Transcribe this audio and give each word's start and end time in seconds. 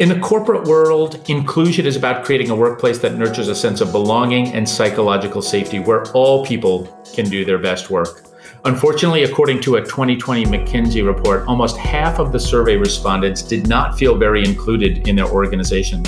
In 0.00 0.08
the 0.08 0.20
corporate 0.20 0.68
world, 0.68 1.28
inclusion 1.28 1.84
is 1.84 1.96
about 1.96 2.24
creating 2.24 2.50
a 2.50 2.54
workplace 2.54 2.98
that 2.98 3.16
nurtures 3.16 3.48
a 3.48 3.54
sense 3.54 3.80
of 3.80 3.90
belonging 3.90 4.54
and 4.54 4.68
psychological 4.68 5.42
safety 5.42 5.80
where 5.80 6.04
all 6.12 6.46
people 6.46 6.86
can 7.16 7.28
do 7.28 7.44
their 7.44 7.58
best 7.58 7.90
work. 7.90 8.22
Unfortunately, 8.64 9.24
according 9.24 9.60
to 9.62 9.74
a 9.74 9.80
2020 9.80 10.44
McKinsey 10.44 11.04
report, 11.04 11.48
almost 11.48 11.76
half 11.76 12.20
of 12.20 12.30
the 12.30 12.38
survey 12.38 12.76
respondents 12.76 13.42
did 13.42 13.66
not 13.66 13.98
feel 13.98 14.16
very 14.16 14.44
included 14.44 15.08
in 15.08 15.16
their 15.16 15.26
organization. 15.26 16.04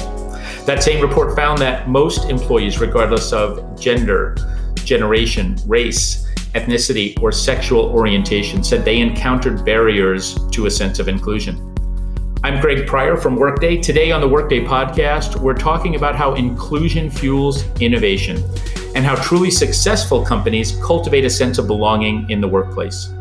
That 0.67 0.85
same 0.85 1.03
report 1.03 1.35
found 1.35 1.59
that 1.59 1.89
most 1.89 2.31
employees, 2.31 2.79
regardless 2.79 3.33
of 3.33 3.81
gender, 3.81 4.37
generation, 4.85 5.59
race, 5.67 6.29
ethnicity, 6.55 7.21
or 7.21 7.33
sexual 7.33 7.87
orientation, 7.87 8.63
said 8.63 8.85
they 8.85 9.01
encountered 9.01 9.65
barriers 9.65 10.39
to 10.51 10.67
a 10.67 10.71
sense 10.71 11.01
of 11.01 11.09
inclusion. 11.09 11.70
I'm 12.43 12.59
Greg 12.59 12.87
Pryor 12.87 13.19
from 13.19 13.37
Workday. 13.37 13.83
Today 13.83 14.13
on 14.13 14.23
the 14.23 14.29
Workday 14.29 14.65
podcast, 14.65 15.37
we're 15.37 15.53
talking 15.53 15.95
about 15.95 16.17
how 16.17 16.35
inclusion 16.35 17.11
fuels 17.11 17.67
innovation 17.81 18.43
and 18.95 19.05
how 19.05 19.17
truly 19.17 19.51
successful 19.51 20.25
companies 20.25 20.81
cultivate 20.83 21.27
a 21.27 21.31
sense 21.31 21.59
of 21.59 21.67
belonging 21.67 22.29
in 22.31 22.41
the 22.41 22.49
workplace. 22.49 23.13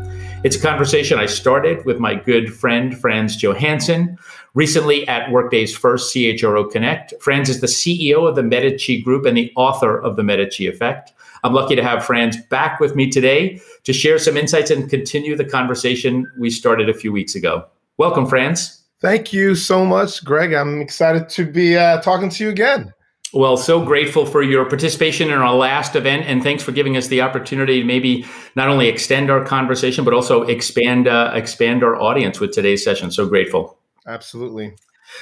It's 0.42 0.56
a 0.56 0.60
conversation 0.60 1.18
I 1.18 1.26
started 1.26 1.84
with 1.84 1.98
my 1.98 2.14
good 2.14 2.54
friend 2.54 2.98
Frans 2.98 3.36
Johansson 3.36 4.16
recently 4.54 5.06
at 5.06 5.30
Workday's 5.30 5.76
first 5.76 6.14
CHRO 6.14 6.72
Connect. 6.72 7.12
Frans 7.20 7.50
is 7.50 7.60
the 7.60 7.66
CEO 7.66 8.26
of 8.26 8.36
the 8.36 8.42
Medici 8.42 9.02
Group 9.02 9.26
and 9.26 9.36
the 9.36 9.52
author 9.54 10.00
of 10.00 10.16
The 10.16 10.24
Medici 10.24 10.66
Effect. 10.66 11.12
I'm 11.44 11.52
lucky 11.52 11.76
to 11.76 11.82
have 11.82 12.06
Frans 12.06 12.38
back 12.46 12.80
with 12.80 12.96
me 12.96 13.10
today 13.10 13.60
to 13.84 13.92
share 13.92 14.18
some 14.18 14.38
insights 14.38 14.70
and 14.70 14.88
continue 14.88 15.36
the 15.36 15.44
conversation 15.44 16.26
we 16.38 16.48
started 16.48 16.88
a 16.88 16.94
few 16.94 17.12
weeks 17.12 17.34
ago. 17.34 17.66
Welcome, 17.98 18.24
Frans. 18.26 18.79
Thank 19.00 19.32
you 19.32 19.54
so 19.54 19.84
much, 19.84 20.22
Greg. 20.24 20.52
I'm 20.52 20.80
excited 20.80 21.28
to 21.30 21.46
be 21.46 21.76
uh, 21.76 22.00
talking 22.02 22.28
to 22.28 22.44
you 22.44 22.50
again. 22.50 22.92
Well, 23.32 23.56
so 23.56 23.84
grateful 23.84 24.26
for 24.26 24.42
your 24.42 24.64
participation 24.64 25.30
in 25.30 25.38
our 25.38 25.54
last 25.54 25.94
event, 25.94 26.24
and 26.26 26.42
thanks 26.42 26.64
for 26.64 26.72
giving 26.72 26.96
us 26.96 27.06
the 27.06 27.20
opportunity 27.20 27.80
to 27.80 27.86
maybe 27.86 28.26
not 28.56 28.68
only 28.68 28.88
extend 28.88 29.30
our 29.30 29.44
conversation 29.44 30.04
but 30.04 30.12
also 30.12 30.42
expand 30.42 31.06
uh, 31.06 31.30
expand 31.34 31.84
our 31.84 31.94
audience 31.96 32.40
with 32.40 32.52
today's 32.52 32.82
session. 32.82 33.10
So 33.10 33.26
grateful. 33.26 33.78
Absolutely. 34.06 34.74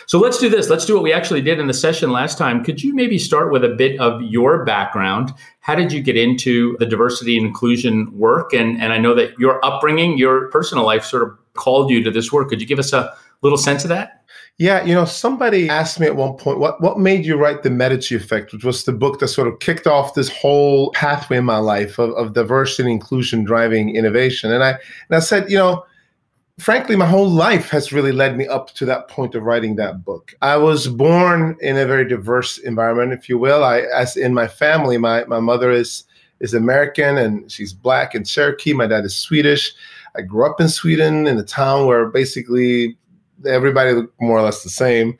So 0.07 0.19
let's 0.19 0.39
do 0.39 0.48
this. 0.48 0.69
Let's 0.70 0.87
do 0.87 0.95
what 0.95 1.03
we 1.03 1.13
actually 1.13 1.41
did 1.42 1.59
in 1.59 1.67
the 1.67 1.75
session 1.75 2.11
last 2.11 2.39
time. 2.39 2.65
Could 2.65 2.83
you 2.83 2.95
maybe 2.95 3.19
start 3.19 3.53
with 3.53 3.65
a 3.65 3.70
bit 3.70 3.98
of 4.01 4.20
your 4.23 4.65
background? 4.65 5.33
How 5.61 5.75
did 5.75 5.92
you 5.92 6.03
get 6.03 6.17
into 6.17 6.77
the 6.79 6.87
diversity 6.87 7.37
and 7.37 7.47
inclusion 7.47 8.11
work? 8.19 8.53
And 8.55 8.81
and 8.81 8.92
I 8.92 8.98
know 8.98 9.15
that 9.15 9.39
your 9.39 9.63
upbringing, 9.65 10.17
your 10.17 10.48
personal 10.48 10.85
life, 10.85 11.05
sort 11.05 11.23
of 11.23 11.39
called 11.55 11.91
you 11.91 12.03
to 12.05 12.11
this 12.11 12.33
work. 12.33 12.48
Could 12.48 12.61
you 12.61 12.67
give 12.67 12.79
us 12.79 12.92
a 12.95 13.15
little 13.42 13.58
sense 13.58 13.84
of 13.84 13.89
that? 13.91 14.19
Yeah, 14.58 14.84
you 14.84 14.92
know, 14.92 15.05
somebody 15.05 15.69
asked 15.69 16.00
me 16.00 16.06
at 16.06 16.17
one 16.17 16.36
point, 16.36 16.58
what, 16.58 16.81
what 16.81 16.98
made 16.98 17.25
you 17.25 17.36
write 17.36 17.62
The 17.62 17.70
Medici 17.70 18.17
Effect, 18.17 18.53
which 18.53 18.64
was 18.64 18.84
the 18.84 18.92
book 18.92 19.20
that 19.20 19.28
sort 19.28 19.47
of 19.47 19.61
kicked 19.61 19.86
off 19.86 20.14
this 20.14 20.28
whole 20.28 20.91
pathway 20.92 21.36
in 21.36 21.45
my 21.45 21.58
life 21.58 21.97
of, 21.98 22.11
of 22.14 22.33
diversity 22.33 22.83
and 22.83 22.91
inclusion 22.91 23.45
driving 23.45 23.95
innovation. 23.95 24.53
And 24.53 24.64
I 24.64 24.70
and 24.70 25.12
I 25.12 25.20
said, 25.20 25.48
you 25.48 25.56
know, 25.56 25.84
frankly, 26.58 26.97
my 26.97 27.06
whole 27.06 27.30
life 27.30 27.70
has 27.70 27.92
really 27.92 28.11
led 28.11 28.36
me 28.36 28.48
up 28.48 28.75
to 28.75 28.84
that 28.86 29.06
point 29.06 29.36
of 29.36 29.45
writing 29.45 29.77
that 29.77 30.05
book. 30.05 30.34
I 30.42 30.56
was 30.56 30.89
born 30.89 31.56
in 31.61 31.77
a 31.77 31.86
very 31.86 32.08
diverse 32.08 32.58
environment, 32.58 33.12
if 33.12 33.28
you 33.28 33.39
will. 33.39 33.62
I 33.62 33.83
as 33.95 34.17
in 34.17 34.34
my 34.34 34.48
family, 34.48 34.98
my 34.98 35.25
my 35.27 35.39
mother 35.39 35.70
is 35.70 36.02
is 36.41 36.52
American 36.52 37.17
and 37.17 37.50
she's 37.50 37.73
black 37.73 38.12
and 38.12 38.27
Cherokee. 38.27 38.73
My 38.73 38.89
dad 38.89 39.05
is 39.05 39.17
Swedish. 39.17 39.73
I 40.17 40.23
grew 40.23 40.47
up 40.47 40.61
in 40.61 40.69
Sweden 40.69 41.28
in 41.28 41.39
a 41.39 41.45
town 41.45 41.86
where 41.86 42.06
basically 42.06 42.97
everybody 43.47 43.92
looked 43.92 44.20
more 44.20 44.39
or 44.39 44.42
less 44.42 44.62
the 44.62 44.70
same. 44.70 45.17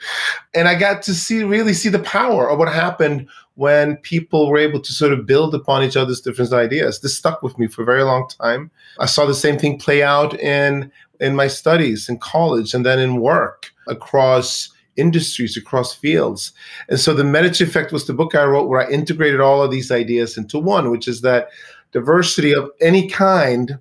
And 0.55 0.69
i 0.69 0.75
got 0.75 1.03
to 1.03 1.15
see 1.15 1.43
really 1.45 1.75
see 1.75 1.89
the 1.89 1.99
power 2.01 2.51
of 2.51 2.59
what 2.59 2.73
happened 2.73 3.29
when 3.55 3.97
people 3.99 4.49
were 4.49 4.59
able 4.59 4.81
to 4.81 4.93
sort 4.93 5.13
of 5.13 5.27
build 5.27 5.55
upon 5.55 5.83
each 5.83 5.97
other's 5.97 6.21
different 6.21 6.53
ideas. 6.53 7.01
This 7.01 7.17
stuck 7.17 7.43
with 7.43 7.59
me 7.59 7.67
for 7.67 7.83
a 7.83 7.87
very 7.87 8.05
long 8.05 8.29
time. 8.29 8.71
I 9.01 9.07
saw 9.07 9.27
the 9.27 9.35
same 9.35 9.59
thing 9.59 9.79
play 9.79 10.03
out 10.03 10.39
in 10.39 10.91
in 11.21 11.35
my 11.35 11.49
studies 11.49 12.09
in 12.09 12.19
college 12.19 12.75
and 12.75 12.87
then 12.87 12.99
in 12.99 13.21
work 13.21 13.73
across 13.89 14.71
industries 14.97 15.57
across 15.57 15.95
fields. 15.95 16.53
And 16.89 16.99
so 17.01 17.15
the 17.15 17.25
medici 17.25 17.65
effect 17.65 17.93
was 17.93 18.07
the 18.07 18.15
book 18.15 18.35
i 18.35 18.45
wrote 18.45 18.69
where 18.69 18.87
i 18.87 18.91
integrated 18.91 19.41
all 19.41 19.63
of 19.63 19.71
these 19.71 19.91
ideas 19.91 20.37
into 20.37 20.59
one 20.59 20.91
which 20.91 21.09
is 21.09 21.21
that 21.23 21.49
diversity 21.93 22.53
of 22.53 22.71
any 22.81 23.09
kind 23.09 23.79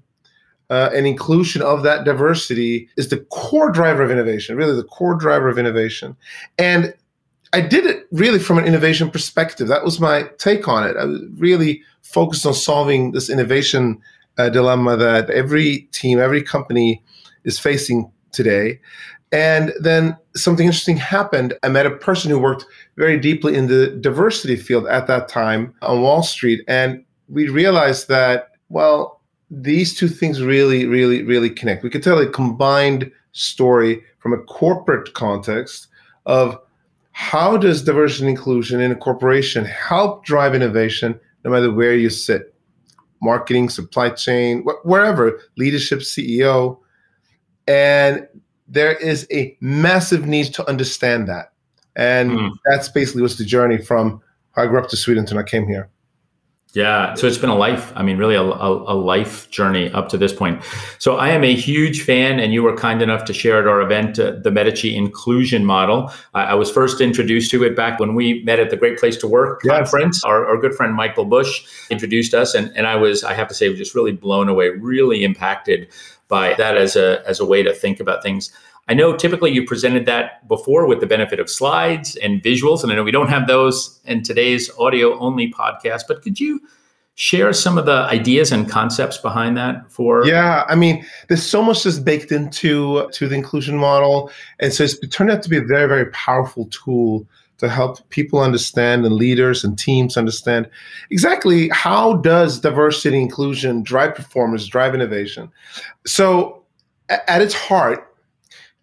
uh, 0.70 0.90
and 0.94 1.08
inclusion 1.08 1.62
of 1.62 1.84
that 1.84 2.04
diversity 2.04 2.90
is 2.98 3.10
the 3.10 3.20
core 3.30 3.72
driver 3.72 4.04
of 4.04 4.12
innovation, 4.12 4.58
really 4.58 4.76
the 4.76 4.84
core 4.84 5.16
driver 5.16 5.48
of 5.48 5.58
innovation. 5.58 6.16
And 6.58 6.94
I 7.54 7.62
did 7.62 7.86
it 7.86 8.08
really 8.12 8.40
from 8.40 8.58
an 8.58 8.66
innovation 8.66 9.10
perspective. 9.10 9.68
That 9.68 9.86
was 9.86 10.00
my 10.00 10.24
take 10.38 10.68
on 10.68 10.86
it. 10.86 10.98
I 10.98 11.06
was 11.06 11.22
really 11.38 11.82
focused 12.02 12.46
on 12.46 12.54
solving 12.54 13.14
this 13.14 13.30
innovation 13.30 14.02
uh, 14.38 14.50
dilemma 14.50 14.98
that 14.98 15.30
every 15.30 15.88
team, 15.92 16.20
every 16.20 16.44
company 16.44 17.02
is 17.46 17.58
facing 17.58 18.12
today. 18.32 18.80
And 19.32 19.74
then 19.80 20.16
something 20.36 20.66
interesting 20.66 20.98
happened. 20.98 21.54
I 21.64 21.70
met 21.70 21.86
a 21.86 21.92
person 21.92 22.32
who 22.32 22.40
worked 22.40 22.66
very 22.96 23.20
deeply 23.20 23.56
in 23.56 23.68
the 23.68 23.88
diversity 23.88 24.56
field 24.56 24.88
at 24.88 25.08
that 25.08 25.28
time 25.28 25.74
on 25.82 26.02
Wall 26.02 26.24
Street. 26.24 26.64
And 26.68 27.04
we 27.28 27.50
realized 27.50 28.08
that, 28.08 28.52
well, 28.70 29.17
these 29.50 29.96
two 29.96 30.08
things 30.08 30.42
really, 30.42 30.86
really, 30.86 31.24
really 31.24 31.50
connect. 31.50 31.84
We 31.84 31.90
could 31.90 32.04
tell 32.04 32.20
a 32.20 32.30
combined 32.30 33.12
story 33.32 34.02
from 34.20 34.34
a 34.34 34.44
corporate 34.44 35.14
context 35.14 35.88
of 36.26 36.60
how 37.12 37.58
does 37.58 37.84
diversity 37.84 38.28
and 38.28 38.38
inclusion 38.38 38.82
in 38.82 38.92
a 38.92 38.96
corporation 38.96 39.66
help 39.66 40.26
drive 40.26 40.54
innovation 40.54 41.20
no 41.44 41.52
matter 41.52 41.72
where 41.72 41.96
you 41.96 42.10
sit 42.10 42.54
marketing 43.22 43.70
supply 43.70 44.10
chain 44.10 44.64
wh- 44.64 44.86
wherever 44.86 45.40
leadership 45.58 46.00
ceo 46.00 46.78
and 47.68 48.28
there 48.68 48.94
is 48.98 49.26
a 49.32 49.58
massive 49.62 50.28
need 50.28 50.54
to 50.54 50.68
understand 50.70 51.28
that 51.28 51.54
and 51.96 52.32
mm. 52.32 52.52
that's 52.66 52.90
basically 52.90 53.24
was 53.24 53.38
the 53.40 53.46
journey 53.46 53.80
from 53.80 54.22
how 54.52 54.64
i 54.64 54.68
grew 54.68 54.80
up 54.80 54.88
to 54.88 54.96
sweden 54.96 55.24
until 55.24 55.40
i 55.40 55.44
came 55.44 55.68
here 55.68 55.90
yeah, 56.78 57.16
so 57.16 57.26
it's 57.26 57.40
been 57.40 57.50
a 57.50 57.56
life. 57.56 57.92
I 57.96 58.04
mean, 58.04 58.20
really 58.20 58.36
a, 58.36 58.44
a, 58.44 58.94
a, 58.94 58.96
life 58.96 59.50
journey 59.50 59.92
up 59.94 60.10
to 60.10 60.18
this 60.18 60.32
point. 60.32 60.62
So 61.00 61.16
I 61.16 61.30
am 61.30 61.44
a 61.44 61.56
huge 61.56 62.04
fan, 62.04 62.40
and 62.40 62.54
you 62.54 62.62
were 62.62 62.78
kind 62.78 63.02
enough 63.02 63.26
to 63.26 63.34
share 63.34 63.60
at 63.60 63.66
our 63.66 63.82
event 63.82 64.20
uh, 64.20 64.34
the 64.44 64.52
Medici 64.52 64.96
inclusion 64.96 65.66
model. 65.66 66.12
I, 66.36 66.44
I, 66.44 66.54
was 66.54 66.70
first 66.70 67.02
introduced 67.02 67.50
to 67.50 67.64
it 67.64 67.76
back 67.76 68.00
when 68.00 68.14
we 68.14 68.44
met 68.44 68.60
at 68.60 68.70
the 68.70 68.78
Great 68.78 69.00
Place 69.00 69.18
to 69.18 69.28
Work 69.28 69.62
yes. 69.64 69.76
conference. 69.76 70.24
Our, 70.24 70.46
our, 70.46 70.56
good 70.56 70.76
friend 70.76 70.94
Michael 70.94 71.26
Bush 71.26 71.66
introduced 71.90 72.36
us, 72.36 72.54
and, 72.54 72.72
and 72.76 72.86
I 72.86 72.96
was, 72.96 73.24
I 73.24 73.34
have 73.34 73.48
to 73.48 73.56
say, 73.56 73.76
just 73.76 73.96
really 73.96 74.12
blown 74.12 74.48
away, 74.48 74.70
really 74.70 75.24
impacted 75.24 75.88
by 76.28 76.54
that 76.60 76.78
as 76.78 76.96
a 76.96 77.28
as 77.28 77.40
a 77.40 77.46
way 77.46 77.64
to 77.64 77.74
think 77.74 78.00
about 78.00 78.22
things. 78.22 78.52
I 78.88 78.94
know 78.94 79.16
typically 79.16 79.52
you 79.52 79.66
presented 79.66 80.06
that 80.06 80.48
before 80.48 80.88
with 80.88 81.00
the 81.00 81.08
benefit 81.08 81.40
of 81.40 81.50
slides 81.50 82.16
and 82.18 82.42
visuals, 82.42 82.84
and 82.84 82.92
I 82.92 82.96
know 82.96 83.04
we 83.04 83.12
don't 83.12 83.30
have 83.30 83.48
those 83.48 84.00
in 84.06 84.24
today's 84.24 84.70
audio 84.80 85.18
only 85.20 85.52
podcast, 85.52 86.04
but 86.08 86.22
could 86.22 86.40
you 86.40 86.62
share 87.16 87.52
some 87.52 87.78
of 87.80 87.86
the 87.88 88.04
ideas 88.04 88.52
and 88.52 88.70
concepts 88.70 89.18
behind 89.18 89.58
that 89.58 89.92
for 89.92 90.24
yeah 90.28 90.64
i 90.68 90.76
mean 90.76 91.04
there's 91.28 91.42
so 91.42 91.64
much 91.64 91.84
that's 91.84 91.98
baked 91.98 92.32
into 92.32 93.10
to 93.12 93.28
the 93.28 93.34
inclusion 93.34 93.76
model 93.76 94.30
and 94.60 94.72
so 94.72 94.84
it's 94.84 95.00
turned 95.08 95.32
out 95.32 95.42
to 95.42 95.50
be 95.50 95.58
a 95.58 95.64
very 95.64 95.88
very 95.88 96.06
powerful 96.12 96.68
tool 96.68 97.26
to 97.58 97.68
help 97.68 98.08
people 98.10 98.40
understand 98.40 99.06
and 99.06 99.16
leaders 99.16 99.64
and 99.64 99.78
teams 99.78 100.18
understand 100.18 100.70
exactly 101.10 101.70
how 101.70 102.14
does 102.18 102.60
diversity 102.60 103.20
inclusion 103.20 103.84
drive 103.84 104.16
performance 104.16 104.68
drive 104.68 104.94
innovation. 104.94 105.52
So 106.06 106.64
at 107.10 107.42
its 107.42 107.54
heart 107.54 108.07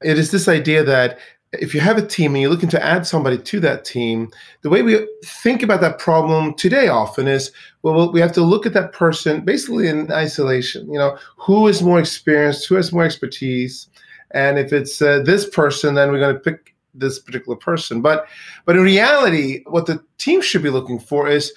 it 0.04 0.18
is 0.18 0.30
this 0.30 0.48
idea 0.48 0.84
that 0.84 1.18
if 1.60 1.74
you 1.74 1.80
have 1.80 1.98
a 1.98 2.06
team 2.06 2.34
and 2.34 2.42
you're 2.42 2.50
looking 2.50 2.68
to 2.68 2.84
add 2.84 3.06
somebody 3.06 3.38
to 3.38 3.60
that 3.60 3.84
team, 3.84 4.30
the 4.62 4.70
way 4.70 4.82
we 4.82 5.06
think 5.24 5.62
about 5.62 5.80
that 5.80 5.98
problem 5.98 6.54
today 6.54 6.88
often 6.88 7.28
is 7.28 7.52
well, 7.82 8.10
we 8.12 8.20
have 8.20 8.32
to 8.32 8.42
look 8.42 8.66
at 8.66 8.72
that 8.74 8.92
person 8.92 9.44
basically 9.44 9.88
in 9.88 10.10
isolation. 10.12 10.90
You 10.92 10.98
know, 10.98 11.18
who 11.36 11.68
is 11.68 11.82
more 11.82 11.98
experienced, 11.98 12.66
who 12.68 12.74
has 12.76 12.92
more 12.92 13.04
expertise, 13.04 13.88
and 14.32 14.58
if 14.58 14.72
it's 14.72 15.00
uh, 15.00 15.22
this 15.24 15.48
person, 15.48 15.94
then 15.94 16.10
we're 16.10 16.18
going 16.18 16.34
to 16.34 16.40
pick 16.40 16.74
this 16.94 17.18
particular 17.18 17.56
person. 17.56 18.00
But 18.00 18.26
but 18.64 18.76
in 18.76 18.82
reality, 18.82 19.62
what 19.66 19.86
the 19.86 20.02
team 20.18 20.42
should 20.42 20.62
be 20.62 20.70
looking 20.70 20.98
for 20.98 21.28
is 21.28 21.52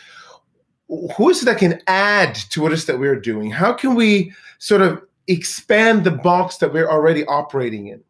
who 1.18 1.30
is 1.30 1.42
it 1.42 1.46
that 1.46 1.58
can 1.58 1.82
add 1.88 2.36
to 2.36 2.62
what 2.62 2.72
it 2.72 2.76
is 2.76 2.86
that 2.86 3.00
we're 3.00 3.20
doing? 3.20 3.52
How 3.52 3.74
can 3.74 3.96
we 3.96 4.34
sort 4.60 4.82
of 4.82 5.02
expand 5.28 6.04
the 6.04 6.12
box 6.12 6.58
that 6.58 6.72
we're 6.72 6.90
already 6.90 7.26
operating 7.26 7.88
in? 7.88 8.04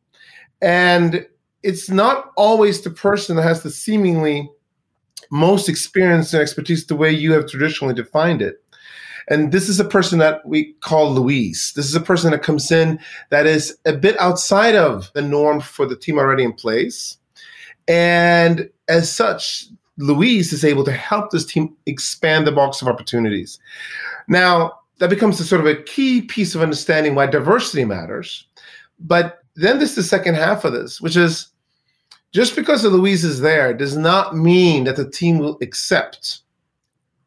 And 0.61 1.27
it's 1.63 1.89
not 1.89 2.31
always 2.37 2.81
the 2.81 2.89
person 2.89 3.35
that 3.35 3.43
has 3.43 3.63
the 3.63 3.69
seemingly 3.69 4.49
most 5.31 5.67
experience 5.67 6.33
and 6.33 6.41
expertise 6.41 6.85
the 6.85 6.95
way 6.95 7.11
you 7.11 7.33
have 7.33 7.47
traditionally 7.47 7.93
defined 7.93 8.41
it. 8.41 8.63
And 9.29 9.51
this 9.51 9.67
is 9.67 9.79
a 9.79 9.85
person 9.85 10.19
that 10.19 10.45
we 10.45 10.73
call 10.79 11.11
Louise. 11.11 11.73
This 11.75 11.85
is 11.85 11.95
a 11.95 12.01
person 12.01 12.31
that 12.31 12.43
comes 12.43 12.71
in 12.71 12.99
that 13.29 13.45
is 13.45 13.77
a 13.85 13.93
bit 13.93 14.17
outside 14.19 14.75
of 14.75 15.11
the 15.13 15.21
norm 15.21 15.59
for 15.59 15.85
the 15.85 15.97
team 15.97 16.17
already 16.17 16.43
in 16.43 16.53
place. 16.53 17.17
And 17.89 18.69
as 18.87 19.11
such, 19.11 19.65
Louise 19.97 20.53
is 20.53 20.63
able 20.63 20.85
to 20.85 20.91
help 20.91 21.31
this 21.31 21.45
team 21.45 21.75
expand 21.85 22.47
the 22.47 22.51
box 22.51 22.81
of 22.81 22.87
opportunities. 22.87 23.59
Now, 24.29 24.79
that 24.99 25.09
becomes 25.09 25.39
a 25.39 25.43
sort 25.43 25.61
of 25.61 25.67
a 25.67 25.83
key 25.83 26.21
piece 26.21 26.55
of 26.55 26.61
understanding 26.61 27.13
why 27.15 27.27
diversity 27.27 27.83
matters. 27.83 28.47
But 28.99 29.43
then 29.57 29.79
there's 29.79 29.95
the 29.95 30.03
second 30.03 30.35
half 30.35 30.63
of 30.63 30.71
this, 30.71 31.01
which 31.01 31.17
is 31.17 31.47
just 32.31 32.55
because 32.55 32.83
Louise 32.83 33.23
is 33.23 33.41
there 33.41 33.73
does 33.73 33.97
not 33.97 34.35
mean 34.35 34.83
that 34.83 34.95
the 34.95 35.09
team 35.09 35.39
will 35.39 35.57
accept 35.61 36.41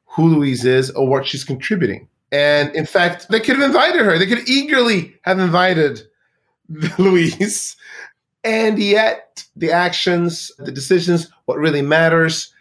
who 0.06 0.28
Louise 0.28 0.64
is 0.64 0.90
or 0.92 1.08
what 1.08 1.26
she's 1.26 1.44
contributing. 1.44 2.08
And 2.32 2.74
in 2.76 2.86
fact, 2.86 3.26
they 3.30 3.40
could 3.40 3.56
have 3.56 3.64
invited 3.66 4.04
her. 4.04 4.16
They 4.16 4.26
could 4.26 4.48
eagerly 4.48 5.16
have 5.22 5.40
invited 5.40 6.02
Louise. 6.98 7.76
And 8.44 8.78
yet, 8.78 9.44
the 9.56 9.72
actions, 9.72 10.52
the 10.58 10.72
decisions, 10.72 11.28
what 11.46 11.58
really 11.58 11.82
matters 11.82 12.52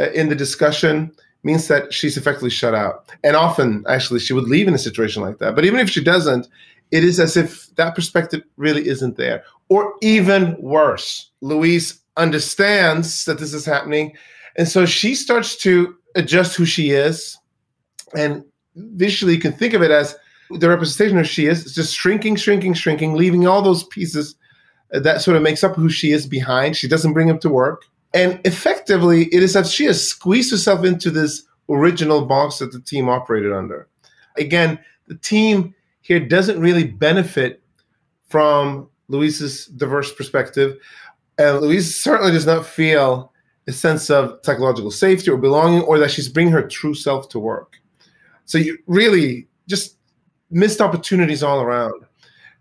uh, 0.00 0.10
in 0.12 0.30
the 0.30 0.34
discussion 0.34 1.12
means 1.42 1.68
that 1.68 1.92
she's 1.92 2.16
effectively 2.16 2.50
shut 2.50 2.74
out. 2.74 3.10
And 3.22 3.36
often, 3.36 3.84
actually, 3.88 4.20
she 4.20 4.32
would 4.32 4.48
leave 4.48 4.68
in 4.68 4.74
a 4.74 4.78
situation 4.78 5.22
like 5.22 5.38
that. 5.38 5.54
But 5.54 5.66
even 5.66 5.80
if 5.80 5.90
she 5.90 6.02
doesn't, 6.02 6.48
it 6.90 7.04
is 7.04 7.20
as 7.20 7.36
if 7.36 7.74
that 7.76 7.94
perspective 7.94 8.42
really 8.56 8.88
isn't 8.88 9.16
there. 9.16 9.44
Or 9.68 9.94
even 10.02 10.56
worse, 10.60 11.30
Louise 11.40 12.00
understands 12.16 13.24
that 13.26 13.38
this 13.38 13.52
is 13.52 13.64
happening. 13.64 14.16
And 14.56 14.66
so 14.68 14.86
she 14.86 15.14
starts 15.14 15.56
to 15.58 15.94
adjust 16.14 16.56
who 16.56 16.64
she 16.64 16.90
is. 16.90 17.38
And 18.16 18.44
visually, 18.74 19.34
you 19.34 19.40
can 19.40 19.52
think 19.52 19.74
of 19.74 19.82
it 19.82 19.90
as 19.90 20.16
the 20.50 20.68
representation 20.68 21.18
of 21.18 21.28
she 21.28 21.46
is 21.46 21.62
it's 21.62 21.74
just 21.74 21.94
shrinking, 21.94 22.36
shrinking, 22.36 22.74
shrinking, 22.74 23.14
leaving 23.14 23.46
all 23.46 23.60
those 23.60 23.84
pieces 23.84 24.34
uh, 24.94 25.00
that 25.00 25.20
sort 25.20 25.36
of 25.36 25.42
makes 25.42 25.62
up 25.62 25.74
who 25.74 25.90
she 25.90 26.12
is 26.12 26.26
behind. 26.26 26.76
She 26.76 26.88
doesn't 26.88 27.12
bring 27.12 27.28
them 27.28 27.38
to 27.40 27.50
work. 27.50 27.84
And 28.14 28.40
effectively, 28.44 29.24
it 29.26 29.42
is 29.42 29.52
that 29.52 29.66
she 29.66 29.84
has 29.84 30.06
squeezed 30.06 30.50
herself 30.50 30.84
into 30.84 31.10
this 31.10 31.42
original 31.68 32.24
box 32.24 32.58
that 32.58 32.72
the 32.72 32.80
team 32.80 33.08
operated 33.08 33.52
under. 33.52 33.86
Again, 34.38 34.78
the 35.08 35.16
team 35.16 35.74
here 36.08 36.18
doesn't 36.18 36.58
really 36.58 36.84
benefit 36.84 37.62
from 38.30 38.88
Louise's 39.08 39.66
diverse 39.66 40.10
perspective. 40.14 40.78
And 41.36 41.60
Louise 41.60 41.94
certainly 41.94 42.32
does 42.32 42.46
not 42.46 42.64
feel 42.64 43.30
a 43.66 43.72
sense 43.72 44.08
of 44.08 44.38
psychological 44.42 44.90
safety 44.90 45.30
or 45.30 45.36
belonging 45.36 45.82
or 45.82 45.98
that 45.98 46.10
she's 46.10 46.30
bringing 46.30 46.54
her 46.54 46.66
true 46.66 46.94
self 46.94 47.28
to 47.28 47.38
work. 47.38 47.76
So 48.46 48.56
you 48.56 48.78
really 48.86 49.48
just 49.68 49.98
missed 50.50 50.80
opportunities 50.80 51.42
all 51.42 51.60
around. 51.60 52.02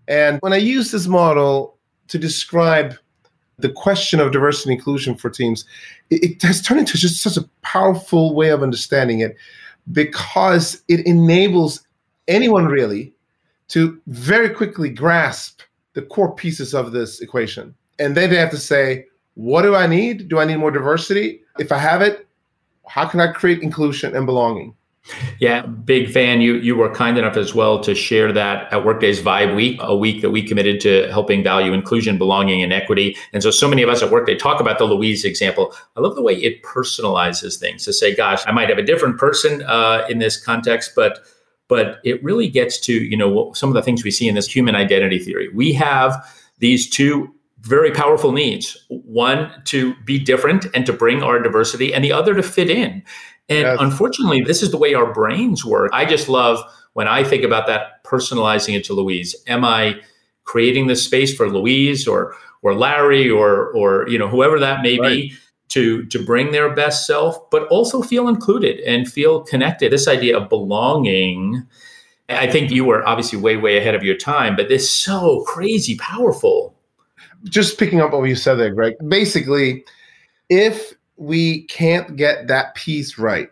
And 0.09 0.39
when 0.41 0.51
I 0.51 0.57
use 0.57 0.91
this 0.91 1.07
model 1.07 1.77
to 2.09 2.17
describe 2.17 2.95
the 3.59 3.69
question 3.69 4.19
of 4.19 4.33
diversity 4.33 4.73
and 4.73 4.77
inclusion 4.77 5.15
for 5.15 5.29
teams, 5.29 5.63
it 6.09 6.41
has 6.41 6.61
turned 6.61 6.81
into 6.81 6.97
just 6.97 7.23
such 7.23 7.37
a 7.37 7.47
powerful 7.61 8.35
way 8.35 8.49
of 8.49 8.61
understanding 8.61 9.21
it 9.21 9.37
because 9.93 10.83
it 10.89 10.99
enables 11.07 11.87
anyone 12.27 12.65
really 12.65 13.13
to 13.69 13.99
very 14.07 14.49
quickly 14.49 14.89
grasp 14.89 15.61
the 15.93 16.01
core 16.01 16.33
pieces 16.33 16.73
of 16.73 16.91
this 16.91 17.21
equation. 17.21 17.73
And 17.99 18.15
then 18.15 18.29
they 18.29 18.37
have 18.37 18.51
to 18.51 18.57
say, 18.57 19.05
what 19.33 19.63
do 19.63 19.75
I 19.75 19.87
need? 19.87 20.29
Do 20.29 20.39
I 20.39 20.45
need 20.45 20.57
more 20.57 20.71
diversity? 20.71 21.41
If 21.59 21.71
I 21.71 21.77
have 21.77 22.01
it, 22.01 22.27
how 22.87 23.07
can 23.07 23.19
I 23.19 23.31
create 23.31 23.61
inclusion 23.61 24.15
and 24.15 24.25
belonging? 24.25 24.75
Yeah, 25.39 25.65
big 25.65 26.11
fan. 26.11 26.41
You 26.41 26.55
you 26.55 26.75
were 26.75 26.93
kind 26.93 27.17
enough 27.17 27.37
as 27.37 27.55
well 27.55 27.79
to 27.81 27.95
share 27.95 28.31
that 28.33 28.71
at 28.73 28.83
Workday's 28.83 29.21
Vibe 29.21 29.55
Week, 29.55 29.79
a 29.81 29.95
week 29.95 30.21
that 30.21 30.31
we 30.31 30.43
committed 30.45 30.81
to 30.81 31.07
helping 31.09 31.43
value 31.43 31.73
inclusion, 31.73 32.17
belonging, 32.17 32.61
and 32.61 32.73
equity. 32.73 33.15
And 33.33 33.41
so, 33.41 33.51
so 33.51 33.69
many 33.69 33.81
of 33.83 33.89
us 33.89 34.01
at 34.01 34.11
Workday 34.11 34.35
talk 34.35 34.59
about 34.59 34.77
the 34.79 34.85
Louise 34.85 35.23
example. 35.23 35.73
I 35.95 36.01
love 36.01 36.15
the 36.15 36.21
way 36.21 36.33
it 36.33 36.63
personalizes 36.63 37.57
things 37.57 37.85
to 37.85 37.93
say, 37.93 38.15
"Gosh, 38.15 38.41
I 38.45 38.51
might 38.51 38.69
have 38.69 38.77
a 38.77 38.83
different 38.83 39.17
person 39.17 39.63
uh, 39.63 40.05
in 40.09 40.19
this 40.19 40.41
context, 40.41 40.91
but." 40.95 41.19
But 41.67 41.99
it 42.03 42.23
really 42.23 42.47
gets 42.47 42.79
to 42.81 42.93
you 42.93 43.17
know 43.17 43.53
some 43.53 43.69
of 43.69 43.75
the 43.75 43.81
things 43.81 44.03
we 44.03 44.11
see 44.11 44.27
in 44.27 44.35
this 44.35 44.47
human 44.47 44.75
identity 44.75 45.19
theory. 45.19 45.49
We 45.49 45.73
have 45.73 46.15
these 46.59 46.89
two 46.89 47.33
very 47.61 47.91
powerful 47.91 48.31
needs 48.31 48.77
one 48.89 49.51
to 49.65 49.95
be 50.05 50.19
different 50.19 50.67
and 50.73 50.85
to 50.85 50.93
bring 50.93 51.23
our 51.23 51.39
diversity 51.39 51.93
and 51.93 52.03
the 52.03 52.11
other 52.11 52.33
to 52.35 52.43
fit 52.43 52.69
in 52.69 53.03
and 53.49 53.59
yes. 53.59 53.77
unfortunately, 53.79 54.41
this 54.41 54.61
is 54.61 54.71
the 54.71 54.77
way 54.77 54.93
our 54.93 55.11
brains 55.13 55.63
work. 55.63 55.91
I 55.93 56.05
just 56.05 56.27
love 56.27 56.59
when 56.93 57.07
I 57.07 57.23
think 57.23 57.43
about 57.43 57.67
that, 57.67 58.03
personalizing 58.03 58.75
it 58.75 58.83
to 58.85 58.93
Louise. 58.93 59.35
Am 59.47 59.63
I 59.63 60.01
creating 60.43 60.87
this 60.87 61.03
space 61.03 61.33
for 61.33 61.49
Louise 61.49 62.07
or 62.07 62.35
or 62.61 62.73
Larry 62.73 63.29
or 63.29 63.71
or 63.71 64.07
you 64.09 64.17
know 64.17 64.27
whoever 64.27 64.59
that 64.59 64.81
may 64.81 64.99
right. 64.99 65.09
be 65.09 65.33
to 65.69 66.05
to 66.05 66.23
bring 66.23 66.51
their 66.51 66.73
best 66.73 67.05
self, 67.05 67.49
but 67.49 67.67
also 67.67 68.01
feel 68.01 68.27
included 68.27 68.79
and 68.81 69.11
feel 69.11 69.41
connected. 69.41 69.91
This 69.91 70.07
idea 70.07 70.37
of 70.37 70.49
belonging. 70.49 71.65
I 72.29 72.47
think 72.47 72.71
you 72.71 72.83
were 72.83 73.07
obviously 73.07 73.39
way 73.39 73.57
way 73.57 73.77
ahead 73.77 73.95
of 73.95 74.03
your 74.03 74.17
time, 74.17 74.55
but 74.55 74.69
this 74.69 74.89
so 74.89 75.43
crazy 75.43 75.97
powerful. 75.97 76.75
Just 77.43 77.77
picking 77.77 78.01
up 78.01 78.11
what 78.11 78.23
you 78.23 78.35
said 78.35 78.55
there, 78.55 78.73
Greg. 78.73 78.95
Basically, 79.07 79.85
if 80.49 80.93
we 81.17 81.63
can't 81.63 82.15
get 82.15 82.47
that 82.47 82.75
piece 82.75 83.17
right, 83.17 83.49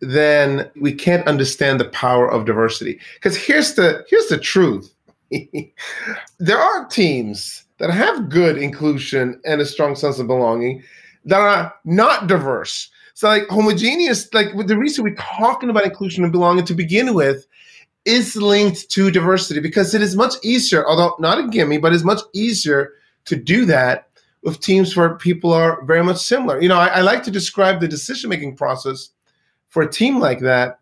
then 0.00 0.70
we 0.80 0.92
can't 0.92 1.26
understand 1.26 1.80
the 1.80 1.88
power 1.88 2.30
of 2.30 2.44
diversity. 2.44 3.00
Because 3.14 3.36
here's 3.36 3.74
the 3.74 4.04
here's 4.08 4.28
the 4.28 4.38
truth. 4.38 4.94
there 6.38 6.58
are 6.58 6.86
teams 6.88 7.64
that 7.78 7.90
have 7.90 8.28
good 8.28 8.58
inclusion 8.58 9.40
and 9.44 9.60
a 9.60 9.66
strong 9.66 9.94
sense 9.94 10.18
of 10.18 10.26
belonging 10.26 10.82
that 11.24 11.40
are 11.40 11.74
not 11.84 12.26
diverse. 12.26 12.90
So 13.14 13.28
like 13.28 13.48
homogeneous, 13.48 14.32
like 14.32 14.48
the 14.66 14.78
reason 14.78 15.04
we're 15.04 15.14
talking 15.14 15.68
about 15.70 15.84
inclusion 15.84 16.24
and 16.24 16.32
belonging 16.32 16.64
to 16.64 16.74
begin 16.74 17.14
with 17.14 17.46
is 18.04 18.34
linked 18.36 18.90
to 18.90 19.10
diversity 19.10 19.60
because 19.60 19.94
it 19.94 20.00
is 20.00 20.16
much 20.16 20.34
easier, 20.42 20.88
although 20.88 21.14
not 21.18 21.38
a 21.38 21.48
gimme, 21.48 21.78
but 21.78 21.92
it's 21.92 22.04
much 22.04 22.20
easier 22.32 22.92
to 23.26 23.36
do 23.36 23.66
that 23.66 24.08
with 24.42 24.60
teams 24.60 24.96
where 24.96 25.16
people 25.16 25.52
are 25.52 25.84
very 25.84 26.02
much 26.02 26.16
similar. 26.16 26.60
You 26.60 26.68
know, 26.68 26.78
I, 26.78 26.86
I 26.86 27.00
like 27.02 27.22
to 27.24 27.30
describe 27.30 27.80
the 27.80 27.88
decision 27.88 28.30
making 28.30 28.56
process 28.56 29.10
for 29.68 29.82
a 29.82 29.90
team 29.90 30.18
like 30.18 30.40
that 30.40 30.78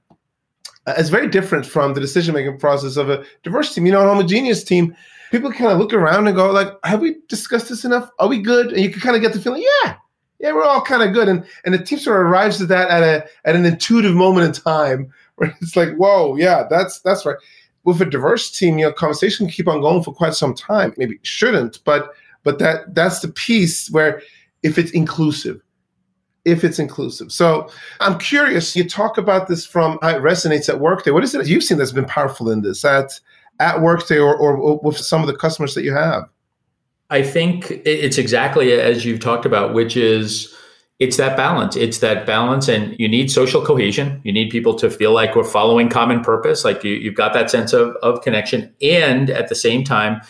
as 0.87 1.11
very 1.11 1.29
different 1.29 1.67
from 1.67 1.94
the 1.94 2.00
decision 2.00 2.35
making 2.35 2.58
process 2.58 2.96
of 2.96 3.11
a 3.11 3.25
diverse 3.43 3.75
team. 3.75 3.85
You 3.85 3.93
know, 3.93 4.00
a 4.00 4.08
homogeneous 4.08 4.64
team, 4.64 4.96
people 5.31 5.52
kind 5.52 5.73
of 5.73 5.79
look 5.79 5.93
around 5.93 6.26
and 6.26 6.37
go 6.37 6.50
like, 6.50 6.73
"Have 6.85 7.00
we 7.00 7.17
discussed 7.29 7.69
this 7.69 7.85
enough? 7.85 8.11
Are 8.19 8.29
we 8.29 8.40
good?" 8.40 8.73
And 8.73 8.81
you 8.81 8.90
can 8.90 9.00
kind 9.00 9.17
of 9.17 9.23
get 9.23 9.32
the 9.32 9.40
feeling, 9.40 9.64
"Yeah, 9.85 9.97
yeah, 10.40 10.52
we're 10.52 10.64
all 10.64 10.83
kind 10.83 11.02
of 11.02 11.12
good." 11.12 11.28
And 11.28 11.45
and 11.64 11.75
the 11.75 11.78
team 11.78 11.99
sort 11.99 12.21
of 12.21 12.26
arrives 12.26 12.61
at 12.61 12.68
that 12.68 12.90
at 12.90 13.02
a 13.02 13.26
at 13.45 13.57
an 13.57 13.66
intuitive 13.66 14.14
moment 14.14 14.47
in 14.47 14.62
time 14.62 15.12
where 15.37 15.54
it's 15.61 15.76
like, 15.76 15.95
"Whoa, 15.97 16.37
yeah, 16.37 16.64
that's 16.68 17.00
that's 17.00 17.25
right." 17.25 17.37
With 17.85 18.02
a 18.02 18.04
diverse 18.04 18.50
team, 18.50 18.78
you 18.78 18.85
know, 18.85 18.92
conversation 18.92 19.47
can 19.47 19.54
keep 19.54 19.68
on 19.68 19.80
going 19.80 20.02
for 20.02 20.12
quite 20.12 20.35
some 20.35 20.54
time. 20.54 20.92
Maybe 20.99 21.18
shouldn't, 21.23 21.83
but 21.85 22.12
but 22.45 22.59
that 22.59 22.95
that's 22.95 23.21
the 23.21 23.28
piece 23.28 23.90
where 23.90 24.23
if 24.62 24.78
it's 24.78 24.90
inclusive 24.92 25.61
if 26.45 26.64
it's 26.64 26.78
inclusive 26.78 27.30
so 27.30 27.68
i'm 28.00 28.18
curious 28.18 28.75
you 28.75 28.88
talk 28.88 29.18
about 29.18 29.49
this 29.49 29.66
from 29.66 29.99
how 30.00 30.11
it 30.11 30.23
resonates 30.23 30.68
at 30.68 30.80
workday 30.80 31.11
what 31.11 31.23
is 31.23 31.35
it 31.35 31.47
you've 31.47 31.64
seen 31.64 31.76
that's 31.76 31.92
been 31.92 32.04
powerful 32.07 32.50
in 32.50 32.62
this 32.62 32.85
at 32.85 33.21
at 33.61 33.83
workday 33.83 34.18
or, 34.18 34.35
or 34.37 34.78
with 34.83 34.97
some 34.97 35.21
of 35.21 35.26
the 35.26 35.37
customers 35.37 35.75
that 35.75 35.83
you 35.83 35.92
have 35.92 36.25
i 37.11 37.23
think 37.23 37.71
it's 37.85 38.19
exactly 38.19 38.73
as 38.73 39.05
you've 39.05 39.21
talked 39.21 39.47
about 39.47 39.75
which 39.75 39.97
is 39.97 40.55
it's 40.99 41.17
that 41.17 41.37
balance 41.37 41.77
it's 41.77 41.99
that 41.99 42.27
balance 42.27 42.69
and 42.69 42.95
you 42.99 43.09
need 43.09 43.31
social 43.31 43.65
cohesion 43.65 44.21
you 44.25 44.33
need 44.33 44.50
people 44.50 44.75
to 44.75 44.91
feel 44.91 45.12
like 45.12 45.35
we're 45.37 45.45
following 45.45 45.88
common 45.88 46.23
purpose 46.23 46.65
like 46.65 46.83
you, 46.85 46.95
you've 46.95 47.15
got 47.15 47.33
that 47.33 47.50
sense 47.50 47.73
of, 47.73 47.95
of 48.03 48.21
connection 48.23 48.73
and 48.83 49.31
at 49.31 49.49
the 49.49 49.55
same 49.55 49.85
time 49.85 50.21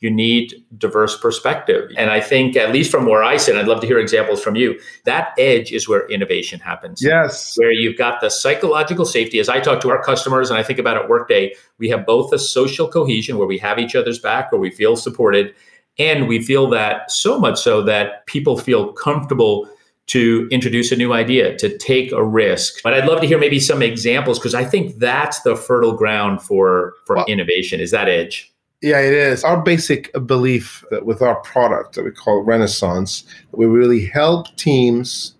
you 0.00 0.10
need 0.10 0.54
diverse 0.78 1.18
perspective. 1.18 1.90
And 1.96 2.10
I 2.10 2.20
think, 2.20 2.56
at 2.56 2.72
least 2.72 2.90
from 2.90 3.04
where 3.04 3.22
I 3.22 3.36
sit, 3.36 3.56
I'd 3.56 3.68
love 3.68 3.82
to 3.82 3.86
hear 3.86 3.98
examples 3.98 4.42
from 4.42 4.56
you. 4.56 4.80
That 5.04 5.34
edge 5.38 5.72
is 5.72 5.88
where 5.88 6.08
innovation 6.08 6.58
happens. 6.58 7.02
Yes. 7.02 7.54
Where 7.56 7.70
you've 7.70 7.98
got 7.98 8.22
the 8.22 8.30
psychological 8.30 9.04
safety. 9.04 9.38
As 9.38 9.50
I 9.50 9.60
talk 9.60 9.80
to 9.82 9.90
our 9.90 10.02
customers 10.02 10.48
and 10.48 10.58
I 10.58 10.62
think 10.62 10.78
about 10.78 10.96
at 10.96 11.08
Workday, 11.08 11.54
we 11.78 11.90
have 11.90 12.06
both 12.06 12.32
a 12.32 12.38
social 12.38 12.88
cohesion 12.88 13.36
where 13.36 13.46
we 13.46 13.58
have 13.58 13.78
each 13.78 13.94
other's 13.94 14.18
back, 14.18 14.50
where 14.50 14.60
we 14.60 14.70
feel 14.70 14.96
supported. 14.96 15.54
And 15.98 16.28
we 16.28 16.42
feel 16.42 16.68
that 16.70 17.10
so 17.10 17.38
much 17.38 17.60
so 17.60 17.82
that 17.82 18.26
people 18.26 18.56
feel 18.58 18.92
comfortable 18.92 19.68
to 20.06 20.48
introduce 20.50 20.90
a 20.90 20.96
new 20.96 21.12
idea, 21.12 21.56
to 21.56 21.76
take 21.78 22.10
a 22.10 22.24
risk. 22.24 22.82
But 22.82 22.94
I'd 22.94 23.06
love 23.06 23.20
to 23.20 23.28
hear 23.28 23.38
maybe 23.38 23.60
some 23.60 23.80
examples 23.80 24.38
because 24.38 24.54
I 24.54 24.64
think 24.64 24.96
that's 24.98 25.42
the 25.42 25.54
fertile 25.54 25.92
ground 25.92 26.42
for, 26.42 26.94
for 27.06 27.16
well, 27.16 27.26
innovation 27.26 27.78
is 27.78 27.92
that 27.92 28.08
edge. 28.08 28.52
Yeah, 28.82 28.98
it 28.98 29.12
is. 29.12 29.44
Our 29.44 29.62
basic 29.62 30.10
belief 30.26 30.84
that 30.90 31.04
with 31.04 31.22
our 31.22 31.36
product 31.42 31.94
that 31.94 32.04
we 32.04 32.10
call 32.10 32.42
Renaissance, 32.42 33.24
we 33.52 33.66
really 33.66 34.04
help 34.06 34.48
teams 34.56 35.34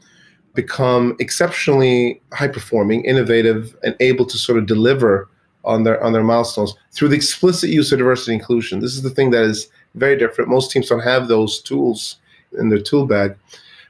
become 0.54 1.16
exceptionally 1.19 2.21
high 2.33 2.49
performing, 2.49 3.04
innovative, 3.04 3.75
and 3.83 3.97
able 4.00 4.26
to 4.26 4.37
sort 4.37 4.59
of 4.59 4.66
deliver 4.66 5.28
on 5.64 5.85
their 5.85 6.02
on 6.02 6.12
their 6.12 6.23
milestones 6.23 6.75
through 6.92 7.09
the 7.09 7.16
explicit 7.16 7.71
use 7.71 7.92
of 7.92 7.99
diversity 7.99 8.33
and 8.33 8.40
inclusion. 8.40 8.80
This 8.80 8.95
is 8.95 9.02
the 9.02 9.11
thing 9.11 9.30
that 9.30 9.42
is 9.42 9.69
very 9.94 10.16
different. 10.16 10.50
Most 10.50 10.70
teams 10.70 10.88
don't 10.88 11.00
have 11.00 11.28
those 11.28 11.61
tools 11.61 12.16
in 12.59 12.68
their 12.68 12.80
tool 12.80 13.06
bag. 13.06 13.37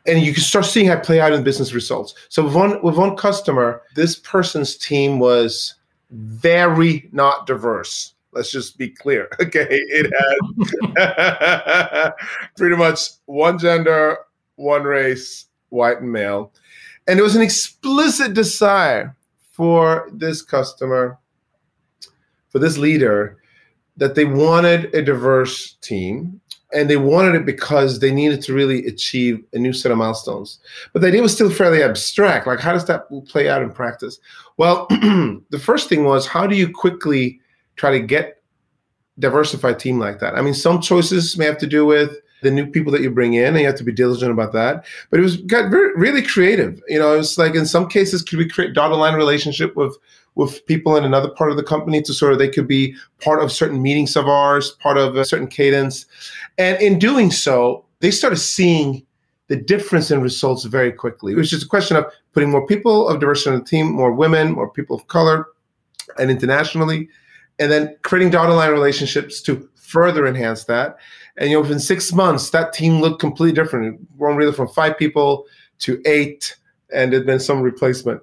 And 0.06 0.22
you 0.22 0.32
can 0.32 0.42
start 0.42 0.64
seeing 0.64 0.86
how 0.86 0.94
it 0.94 1.04
play 1.04 1.20
out 1.20 1.32
in 1.32 1.42
business 1.42 1.74
results. 1.74 2.14
So 2.28 2.44
with 2.44 2.54
one 2.54 2.82
with 2.82 2.96
one 2.96 3.16
customer, 3.16 3.82
this 3.94 4.16
person's 4.16 4.76
team 4.76 5.18
was 5.18 5.74
very 6.10 7.08
not 7.12 7.46
diverse. 7.46 8.14
Let's 8.32 8.50
just 8.50 8.78
be 8.78 8.88
clear. 8.88 9.28
Okay. 9.40 9.66
It 9.70 10.10
had 10.96 12.12
pretty 12.56 12.76
much 12.76 13.00
one 13.26 13.58
gender, 13.58 14.18
one 14.56 14.84
race, 14.84 15.46
white 15.70 16.00
and 16.00 16.12
male. 16.12 16.52
And 17.06 17.18
there 17.18 17.24
was 17.24 17.36
an 17.36 17.42
explicit 17.42 18.34
desire 18.34 19.16
for 19.50 20.08
this 20.12 20.42
customer, 20.42 21.18
for 22.50 22.58
this 22.58 22.78
leader, 22.78 23.39
that 24.00 24.14
they 24.14 24.24
wanted 24.24 24.92
a 24.94 25.02
diverse 25.02 25.74
team 25.82 26.40
and 26.72 26.88
they 26.88 26.96
wanted 26.96 27.34
it 27.34 27.44
because 27.44 28.00
they 28.00 28.10
needed 28.10 28.40
to 28.42 28.54
really 28.54 28.86
achieve 28.86 29.44
a 29.52 29.58
new 29.58 29.74
set 29.74 29.92
of 29.92 29.98
milestones. 29.98 30.58
But 30.92 31.02
the 31.02 31.08
idea 31.08 31.20
was 31.20 31.34
still 31.34 31.50
fairly 31.50 31.82
abstract. 31.82 32.46
Like, 32.46 32.60
how 32.60 32.72
does 32.72 32.86
that 32.86 33.04
play 33.28 33.48
out 33.48 33.60
in 33.60 33.70
practice? 33.70 34.18
Well, 34.56 34.86
the 34.90 35.62
first 35.62 35.88
thing 35.88 36.04
was 36.04 36.26
how 36.26 36.46
do 36.46 36.56
you 36.56 36.72
quickly 36.72 37.40
try 37.76 37.90
to 37.90 38.00
get 38.00 38.42
diversified 39.18 39.78
team 39.78 39.98
like 39.98 40.18
that? 40.20 40.34
I 40.34 40.40
mean, 40.40 40.54
some 40.54 40.80
choices 40.80 41.36
may 41.36 41.44
have 41.44 41.58
to 41.58 41.66
do 41.66 41.84
with 41.84 42.16
the 42.42 42.50
new 42.50 42.66
people 42.66 42.92
that 42.92 43.02
you 43.02 43.10
bring 43.10 43.34
in, 43.34 43.48
and 43.48 43.60
you 43.60 43.66
have 43.66 43.76
to 43.76 43.84
be 43.84 43.92
diligent 43.92 44.30
about 44.30 44.52
that. 44.52 44.84
But 45.10 45.20
it 45.20 45.22
was 45.22 45.38
got 45.38 45.70
very, 45.70 45.94
really 45.94 46.22
creative. 46.22 46.82
You 46.88 46.98
know, 46.98 47.18
it's 47.18 47.38
like 47.38 47.54
in 47.54 47.66
some 47.66 47.88
cases, 47.88 48.22
could 48.22 48.38
we 48.38 48.48
create 48.48 48.74
dotted 48.74 48.98
line 48.98 49.14
relationship 49.14 49.76
with 49.76 49.96
with 50.36 50.64
people 50.66 50.96
in 50.96 51.04
another 51.04 51.28
part 51.28 51.50
of 51.50 51.56
the 51.56 51.62
company 51.62 52.00
to 52.00 52.14
sort 52.14 52.32
of 52.32 52.38
they 52.38 52.48
could 52.48 52.68
be 52.68 52.94
part 53.20 53.42
of 53.42 53.50
certain 53.50 53.82
meetings 53.82 54.14
of 54.16 54.28
ours, 54.28 54.70
part 54.80 54.96
of 54.96 55.16
a 55.16 55.24
certain 55.24 55.48
cadence, 55.48 56.06
and 56.56 56.80
in 56.80 56.98
doing 56.98 57.30
so, 57.30 57.84
they 57.98 58.10
started 58.10 58.38
seeing 58.38 59.04
the 59.48 59.56
difference 59.56 60.12
in 60.12 60.20
results 60.20 60.64
very 60.64 60.92
quickly. 60.92 61.32
It 61.32 61.36
was 61.36 61.50
just 61.50 61.64
a 61.64 61.68
question 61.68 61.96
of 61.96 62.06
putting 62.32 62.50
more 62.50 62.64
people 62.64 63.08
of 63.08 63.18
diversity 63.18 63.50
on 63.50 63.58
the 63.58 63.64
team, 63.64 63.92
more 63.92 64.12
women, 64.12 64.52
more 64.52 64.70
people 64.70 64.94
of 64.94 65.08
color, 65.08 65.48
and 66.18 66.30
internationally, 66.30 67.08
and 67.58 67.70
then 67.70 67.96
creating 68.02 68.30
dotted 68.30 68.54
line 68.54 68.70
relationships 68.70 69.40
to 69.42 69.68
further 69.74 70.26
enhance 70.26 70.64
that. 70.64 70.98
And 71.40 71.50
you 71.50 71.56
know, 71.56 71.62
within 71.62 71.80
six 71.80 72.12
months, 72.12 72.50
that 72.50 72.74
team 72.74 73.00
looked 73.00 73.18
completely 73.18 73.54
different. 73.54 73.94
It 73.94 74.18
grown 74.18 74.36
really 74.36 74.52
from 74.52 74.68
five 74.68 74.98
people 74.98 75.46
to 75.80 76.00
eight, 76.04 76.54
and 76.92 77.12
there'd 77.12 77.24
been 77.24 77.40
some 77.40 77.62
replacement. 77.62 78.20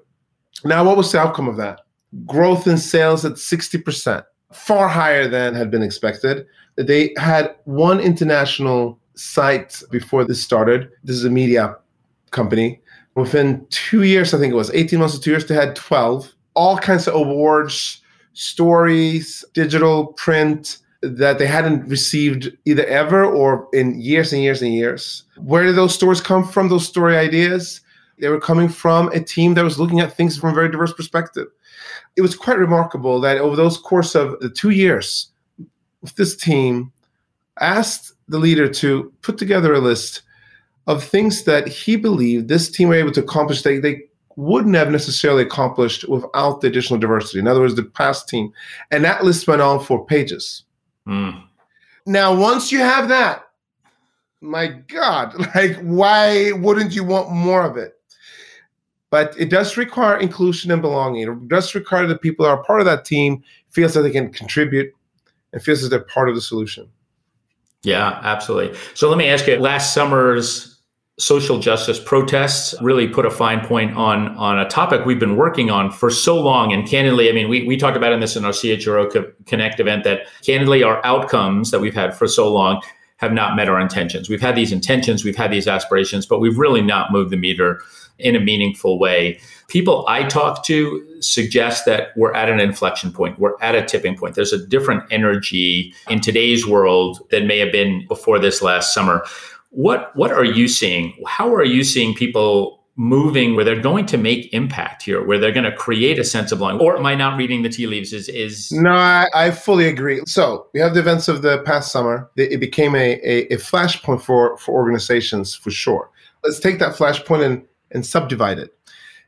Now, 0.63 0.83
what 0.83 0.97
was 0.97 1.11
the 1.11 1.19
outcome 1.19 1.49
of 1.49 1.57
that? 1.57 1.81
Growth 2.27 2.67
in 2.67 2.77
sales 2.77 3.25
at 3.25 3.33
60%, 3.33 4.23
far 4.53 4.87
higher 4.87 5.27
than 5.27 5.55
had 5.55 5.71
been 5.71 5.81
expected. 5.81 6.45
They 6.75 7.13
had 7.17 7.55
one 7.65 7.99
international 7.99 8.99
site 9.15 9.81
before 9.89 10.23
this 10.23 10.41
started. 10.41 10.89
This 11.03 11.15
is 11.15 11.25
a 11.25 11.29
media 11.29 11.75
company. 12.29 12.79
Within 13.15 13.65
two 13.71 14.03
years, 14.03 14.35
I 14.35 14.37
think 14.37 14.53
it 14.53 14.57
was 14.57 14.69
18 14.71 14.99
months 14.99 15.15
to 15.15 15.21
two 15.21 15.31
years, 15.31 15.47
they 15.47 15.55
had 15.55 15.75
12, 15.75 16.31
all 16.53 16.77
kinds 16.77 17.07
of 17.07 17.15
awards, 17.15 18.01
stories, 18.33 19.43
digital, 19.53 20.13
print, 20.13 20.77
that 21.01 21.37
they 21.37 21.45
hadn't 21.45 21.87
received 21.87 22.51
either 22.65 22.85
ever 22.85 23.23
or 23.23 23.67
in 23.73 23.99
years 23.99 24.33
and 24.33 24.41
years 24.41 24.61
and 24.61 24.73
years. 24.73 25.23
Where 25.37 25.63
did 25.63 25.75
those 25.75 25.93
stories 25.93 26.21
come 26.21 26.47
from? 26.47 26.69
Those 26.69 26.87
story 26.87 27.17
ideas? 27.17 27.81
They 28.19 28.29
were 28.29 28.39
coming 28.39 28.67
from 28.67 29.09
a 29.09 29.19
team 29.19 29.53
that 29.53 29.63
was 29.63 29.79
looking 29.79 29.99
at 29.99 30.13
things 30.13 30.37
from 30.37 30.49
a 30.49 30.55
very 30.55 30.71
diverse 30.71 30.93
perspective. 30.93 31.47
It 32.15 32.21
was 32.21 32.35
quite 32.35 32.57
remarkable 32.57 33.21
that 33.21 33.37
over 33.37 33.55
those 33.55 33.77
course 33.77 34.15
of 34.15 34.39
the 34.39 34.49
two 34.49 34.71
years, 34.71 35.29
this 36.15 36.35
team 36.35 36.91
asked 37.59 38.13
the 38.27 38.39
leader 38.39 38.67
to 38.67 39.13
put 39.21 39.37
together 39.37 39.73
a 39.73 39.79
list 39.79 40.23
of 40.87 41.03
things 41.03 41.43
that 41.43 41.67
he 41.67 41.95
believed 41.95 42.47
this 42.47 42.71
team 42.71 42.87
were 42.87 42.95
able 42.95 43.11
to 43.11 43.19
accomplish 43.19 43.61
that 43.61 43.81
they 43.81 44.03
wouldn't 44.37 44.75
have 44.75 44.91
necessarily 44.91 45.43
accomplished 45.43 46.07
without 46.07 46.61
the 46.61 46.67
additional 46.67 46.99
diversity. 46.99 47.39
In 47.39 47.47
other 47.47 47.59
words, 47.59 47.75
the 47.75 47.83
past 47.83 48.29
team. 48.29 48.53
And 48.91 49.03
that 49.03 49.23
list 49.23 49.47
went 49.47 49.61
on 49.61 49.83
for 49.83 50.05
pages. 50.05 50.63
Mm. 51.07 51.43
Now, 52.05 52.35
once 52.35 52.71
you 52.71 52.79
have 52.79 53.09
that, 53.09 53.47
my 54.41 54.67
God, 54.67 55.35
like, 55.55 55.77
why 55.81 56.51
wouldn't 56.53 56.93
you 56.93 57.03
want 57.03 57.31
more 57.31 57.63
of 57.63 57.77
it? 57.77 57.93
But 59.09 59.33
it 59.39 59.49
does 59.49 59.77
require 59.77 60.17
inclusion 60.17 60.69
and 60.69 60.81
belonging. 60.81 61.23
It 61.23 61.47
does 61.47 61.73
require 61.73 62.05
that 62.07 62.21
people 62.21 62.45
that 62.45 62.51
are 62.51 62.63
part 62.63 62.81
of 62.81 62.85
that 62.85 63.05
team 63.05 63.41
feels 63.69 63.93
that 63.93 64.01
they 64.01 64.11
can 64.11 64.31
contribute 64.33 64.93
and 65.53 65.61
feels 65.61 65.81
that 65.81 65.89
they're 65.89 65.99
part 65.99 66.27
of 66.27 66.35
the 66.35 66.41
solution. 66.41 66.89
Yeah, 67.83 68.19
absolutely. 68.23 68.77
So 68.95 69.07
let 69.07 69.17
me 69.17 69.29
ask 69.29 69.47
you 69.47 69.57
last 69.59 69.93
summer's 69.93 70.76
social 71.19 71.57
justice 71.57 71.99
protests 71.99 72.75
really 72.79 73.07
put 73.07 73.25
a 73.25 73.31
fine 73.31 73.65
point 73.65 73.95
on 73.97 74.27
on 74.37 74.59
a 74.59 74.69
topic 74.69 75.03
we've 75.03 75.19
been 75.19 75.35
working 75.35 75.71
on 75.71 75.89
for 75.89 76.11
so 76.11 76.39
long. 76.39 76.71
And 76.71 76.87
candidly 76.87 77.29
i 77.29 77.31
mean 77.31 77.49
we, 77.49 77.65
we 77.65 77.75
talked 77.75 77.97
about 77.97 78.13
in 78.13 78.19
this 78.19 78.35
in 78.35 78.45
our 78.45 78.51
chro 78.51 79.11
Co- 79.11 79.31
connect 79.45 79.79
event 79.79 80.03
that 80.03 80.27
candidly 80.43 80.83
our 80.83 81.03
outcomes 81.03 81.71
that 81.71 81.79
we've 81.79 81.95
had 81.95 82.15
for 82.15 82.27
so 82.27 82.51
long 82.51 82.81
have 83.17 83.33
not 83.33 83.55
met 83.55 83.67
our 83.67 83.79
intentions. 83.79 84.29
We've 84.29 84.41
had 84.41 84.55
these 84.55 84.71
intentions 84.71 85.23
we've 85.23 85.35
had 85.35 85.51
these 85.51 85.67
aspirations 85.67 86.27
but 86.27 86.39
we've 86.39 86.57
really 86.57 86.81
not 86.81 87.11
moved 87.11 87.31
the 87.31 87.37
meter 87.37 87.81
in 88.19 88.35
a 88.35 88.39
meaningful 88.39 88.99
way. 88.99 89.39
People 89.69 90.05
i 90.07 90.21
talk 90.21 90.63
to 90.65 91.03
suggest 91.19 91.85
that 91.87 92.09
we're 92.15 92.33
at 92.35 92.47
an 92.47 92.59
inflection 92.59 93.11
point 93.11 93.39
we're 93.39 93.59
at 93.59 93.73
a 93.73 93.83
tipping 93.83 94.15
point. 94.15 94.35
There's 94.35 94.53
a 94.53 94.63
different 94.67 95.01
energy 95.09 95.95
in 96.09 96.21
today's 96.21 96.67
world 96.67 97.27
than 97.31 97.47
may 97.47 97.57
have 97.57 97.71
been 97.71 98.05
before 98.07 98.37
this 98.37 98.61
last 98.61 98.93
summer 98.93 99.25
what 99.69 100.15
what 100.15 100.31
are 100.31 100.45
you 100.45 100.67
seeing? 100.67 101.13
How 101.27 101.53
are 101.53 101.63
you 101.63 101.83
seeing 101.83 102.13
people 102.13 102.83
moving 102.95 103.55
where 103.55 103.63
they're 103.63 103.79
going 103.79 104.07
to 104.07 104.17
make 104.17 104.51
impact 104.53 105.03
here, 105.03 105.23
where 105.23 105.37
they're 105.37 105.51
going 105.51 105.69
to 105.69 105.75
create 105.75 106.17
a 106.17 106.23
sense 106.23 106.51
of 106.51 106.57
belonging? 106.57 106.81
Or 106.81 106.97
am 106.97 107.05
I 107.05 107.13
not 107.13 107.37
reading 107.37 107.61
the 107.61 107.69
tea 107.69 107.87
leaves? 107.87 108.11
Is 108.11 108.27
is 108.29 108.71
no, 108.71 108.91
I, 108.91 109.27
I 109.33 109.51
fully 109.51 109.87
agree. 109.87 110.21
So 110.25 110.67
we 110.73 110.79
have 110.79 110.93
the 110.93 110.99
events 110.99 111.27
of 111.27 111.41
the 111.41 111.59
past 111.59 111.91
summer. 111.91 112.29
It 112.35 112.59
became 112.59 112.95
a, 112.95 113.19
a, 113.23 113.53
a 113.53 113.57
flashpoint 113.57 114.21
for 114.21 114.57
for 114.57 114.73
organizations 114.73 115.55
for 115.55 115.71
sure. 115.71 116.09
Let's 116.43 116.59
take 116.59 116.79
that 116.79 116.95
flashpoint 116.95 117.45
and 117.45 117.63
and 117.91 118.05
subdivide 118.05 118.59
it. 118.59 118.73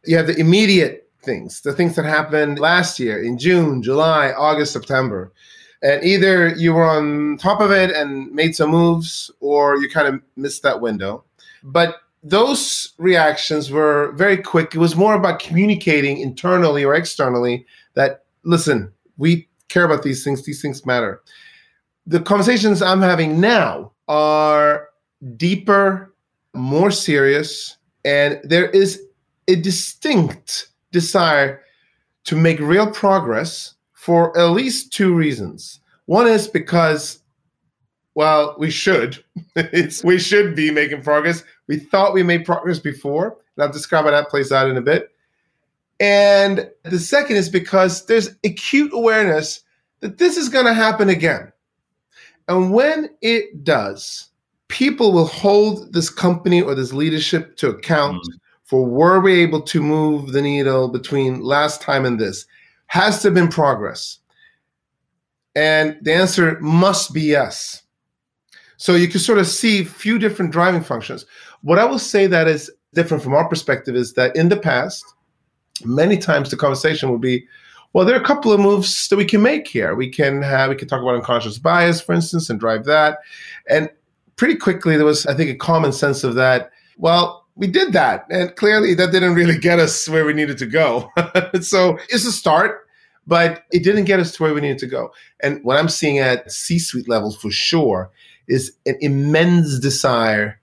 You 0.05 0.17
have 0.17 0.27
the 0.27 0.37
immediate 0.37 1.09
things, 1.21 1.61
the 1.61 1.73
things 1.73 1.95
that 1.95 2.05
happened 2.05 2.59
last 2.59 2.99
year 2.99 3.21
in 3.21 3.37
June, 3.37 3.83
July, 3.83 4.31
August, 4.31 4.73
September 4.73 5.31
and 5.81 6.03
either 6.03 6.49
you 6.49 6.73
were 6.73 6.83
on 6.83 7.37
top 7.37 7.61
of 7.61 7.71
it 7.71 7.91
and 7.91 8.31
made 8.33 8.55
some 8.55 8.71
moves 8.71 9.31
or 9.39 9.77
you 9.77 9.89
kind 9.89 10.07
of 10.07 10.21
missed 10.35 10.63
that 10.63 10.81
window. 10.81 11.23
But 11.63 11.97
those 12.21 12.93
reactions 12.97 13.71
were 13.71 14.11
very 14.13 14.37
quick. 14.37 14.75
It 14.75 14.79
was 14.79 14.95
more 14.95 15.13
about 15.13 15.39
communicating 15.39 16.19
internally 16.19 16.83
or 16.83 16.93
externally 16.93 17.65
that 17.93 18.25
listen 18.43 18.91
we 19.19 19.47
care 19.67 19.83
about 19.83 20.01
these 20.01 20.23
things. 20.23 20.43
These 20.43 20.61
things 20.61 20.85
matter. 20.85 21.21
The 22.07 22.19
conversations 22.19 22.81
i'm 22.81 23.01
having 23.01 23.39
now 23.39 23.91
are 24.07 24.89
deeper 25.37 26.15
more 26.55 26.89
serious 26.89 27.77
and 28.03 28.39
there 28.43 28.69
is 28.69 28.99
a 29.47 29.55
distinct 29.55 30.69
desire 30.91 31.61
to 32.23 32.35
make 32.35 32.59
real 32.59 32.89
progress 32.89 33.75
for 33.99 34.35
at 34.39 34.51
least 34.51 34.93
two 34.93 35.13
reasons. 35.13 35.81
One 36.05 36.25
is 36.25 36.47
because, 36.47 37.19
well, 38.15 38.55
we 38.57 38.71
should. 38.71 39.21
we 40.05 40.17
should 40.17 40.55
be 40.55 40.71
making 40.71 41.01
progress. 41.01 41.43
We 41.67 41.79
thought 41.79 42.13
we 42.13 42.23
made 42.23 42.45
progress 42.45 42.79
before, 42.79 43.35
and 43.55 43.63
I'll 43.63 43.73
describe 43.73 44.05
how 44.05 44.11
that 44.11 44.29
plays 44.29 44.53
out 44.53 44.69
in 44.69 44.77
a 44.77 44.81
bit. 44.81 45.09
And 45.99 46.71
the 46.83 46.97
second 46.97 47.35
is 47.35 47.49
because 47.49 48.05
there's 48.05 48.37
acute 48.45 48.91
awareness 48.93 49.63
that 49.99 50.17
this 50.17 50.37
is 50.37 50.47
going 50.47 50.65
to 50.65 50.73
happen 50.73 51.09
again. 51.09 51.51
And 52.47 52.71
when 52.71 53.09
it 53.21 53.65
does, 53.65 54.29
people 54.69 55.11
will 55.11 55.27
hold 55.27 55.91
this 55.91 56.09
company 56.09 56.61
or 56.61 56.73
this 56.73 56.93
leadership 56.93 57.57
to 57.57 57.67
account 57.67 58.23
mm. 58.23 58.39
for 58.63 58.85
were 58.85 59.19
we 59.19 59.41
able 59.41 59.61
to 59.63 59.81
move 59.81 60.31
the 60.31 60.41
needle 60.41 60.87
between 60.87 61.41
last 61.41 61.81
time 61.81 62.05
and 62.05 62.17
this. 62.17 62.45
Has 62.89 63.21
there 63.21 63.31
been 63.31 63.47
progress? 63.47 64.17
And 65.55 65.97
the 66.01 66.13
answer 66.13 66.59
must 66.59 67.13
be 67.13 67.21
yes. 67.21 67.83
So 68.77 68.95
you 68.95 69.07
can 69.07 69.19
sort 69.19 69.37
of 69.37 69.47
see 69.47 69.81
a 69.81 69.85
few 69.85 70.17
different 70.17 70.51
driving 70.51 70.81
functions. 70.81 71.25
What 71.61 71.79
I 71.79 71.85
will 71.85 71.99
say 71.99 72.25
that 72.27 72.47
is 72.47 72.71
different 72.93 73.21
from 73.21 73.33
our 73.35 73.47
perspective 73.47 73.95
is 73.95 74.13
that 74.13 74.35
in 74.35 74.49
the 74.49 74.57
past, 74.57 75.05
many 75.85 76.17
times 76.17 76.49
the 76.49 76.57
conversation 76.57 77.11
would 77.11 77.21
be, 77.21 77.45
well, 77.93 78.05
there 78.05 78.15
are 78.15 78.21
a 78.21 78.25
couple 78.25 78.51
of 78.51 78.59
moves 78.59 79.07
that 79.09 79.17
we 79.17 79.25
can 79.25 79.41
make 79.41 79.67
here. 79.67 79.93
We 79.93 80.09
can 80.09 80.41
have 80.41 80.69
we 80.69 80.75
can 80.75 80.87
talk 80.87 81.01
about 81.01 81.15
unconscious 81.15 81.59
bias, 81.59 82.01
for 82.01 82.13
instance, 82.13 82.49
and 82.49 82.59
drive 82.59 82.85
that. 82.85 83.19
And 83.69 83.89
pretty 84.35 84.55
quickly 84.55 84.95
there 84.95 85.05
was, 85.05 85.27
I 85.27 85.35
think, 85.35 85.51
a 85.51 85.55
common 85.55 85.91
sense 85.91 86.23
of 86.23 86.33
that. 86.35 86.71
Well, 86.97 87.38
we 87.59 87.67
did 87.67 87.91
that. 87.93 88.25
And 88.31 88.55
clearly 88.55 88.93
that 88.95 89.11
didn't 89.11 89.35
really 89.35 89.57
get 89.57 89.79
us 89.79 90.07
where 90.07 90.25
we 90.25 90.33
needed 90.33 90.57
to 90.59 90.65
go. 90.65 91.11
so 91.61 91.99
it's 92.09 92.25
a 92.25 92.31
start, 92.31 92.87
but 93.27 93.65
it 93.71 93.83
didn't 93.83 94.05
get 94.05 94.19
us 94.19 94.31
to 94.31 94.43
where 94.43 94.53
we 94.53 94.61
needed 94.61 94.79
to 94.79 94.87
go. 94.87 95.11
And 95.41 95.63
what 95.63 95.77
I'm 95.77 95.89
seeing 95.89 96.19
at 96.19 96.49
C 96.51 96.79
suite 96.79 97.09
levels 97.09 97.37
for 97.37 97.51
sure 97.51 98.09
is 98.47 98.71
an 98.85 98.97
immense 99.01 99.77
desire 99.77 100.59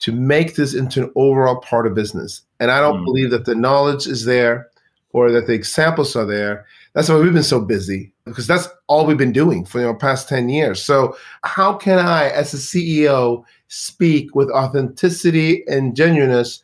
to 0.00 0.10
make 0.10 0.56
this 0.56 0.74
into 0.74 1.04
an 1.04 1.12
overall 1.14 1.60
part 1.60 1.86
of 1.86 1.94
business. 1.94 2.42
And 2.58 2.72
I 2.72 2.80
don't 2.80 3.02
mm. 3.02 3.04
believe 3.04 3.30
that 3.30 3.44
the 3.44 3.54
knowledge 3.54 4.08
is 4.08 4.24
there 4.24 4.68
or 5.12 5.30
that 5.30 5.46
the 5.46 5.52
examples 5.52 6.16
are 6.16 6.26
there. 6.26 6.66
That's 6.92 7.08
why 7.08 7.18
we've 7.18 7.32
been 7.32 7.44
so 7.44 7.60
busy 7.60 8.12
because 8.24 8.48
that's 8.48 8.68
all 8.88 9.06
we've 9.06 9.16
been 9.16 9.32
doing 9.32 9.64
for 9.64 9.78
the 9.78 9.84
you 9.84 9.92
know, 9.92 9.96
past 9.96 10.28
10 10.28 10.48
years. 10.48 10.82
So, 10.82 11.16
how 11.44 11.74
can 11.74 11.98
I, 11.98 12.30
as 12.30 12.52
a 12.52 12.56
CEO, 12.56 13.44
speak 13.72 14.34
with 14.34 14.50
authenticity 14.50 15.64
and 15.66 15.96
genuineness 15.96 16.60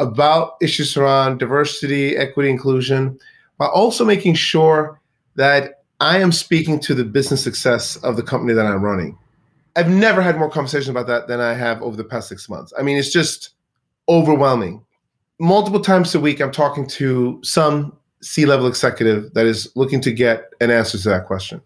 about 0.00 0.56
issues 0.60 0.96
around 0.96 1.38
diversity, 1.38 2.16
equity, 2.16 2.50
inclusion, 2.50 3.16
while 3.58 3.70
also 3.70 4.04
making 4.04 4.34
sure 4.34 5.00
that 5.36 5.84
I 6.00 6.18
am 6.18 6.32
speaking 6.32 6.80
to 6.80 6.94
the 6.94 7.04
business 7.04 7.44
success 7.44 7.96
of 7.98 8.16
the 8.16 8.24
company 8.24 8.54
that 8.54 8.66
I'm 8.66 8.82
running? 8.82 9.16
I've 9.76 9.88
never 9.88 10.20
had 10.20 10.36
more 10.36 10.50
conversation 10.50 10.90
about 10.90 11.06
that 11.06 11.28
than 11.28 11.40
I 11.40 11.54
have 11.54 11.80
over 11.80 11.96
the 11.96 12.02
past 12.02 12.28
six 12.28 12.48
months. 12.48 12.72
I 12.76 12.82
mean, 12.82 12.98
it's 12.98 13.12
just 13.12 13.50
overwhelming. 14.08 14.84
Multiple 15.38 15.80
times 15.80 16.12
a 16.12 16.20
week, 16.20 16.40
I'm 16.40 16.50
talking 16.50 16.88
to 16.88 17.38
some 17.44 17.96
C 18.20 18.46
level 18.46 18.66
executive 18.66 19.32
that 19.34 19.46
is 19.46 19.70
looking 19.76 20.00
to 20.00 20.12
get 20.12 20.46
an 20.60 20.72
answer 20.72 20.98
to 20.98 21.08
that 21.10 21.26
question. 21.26 21.62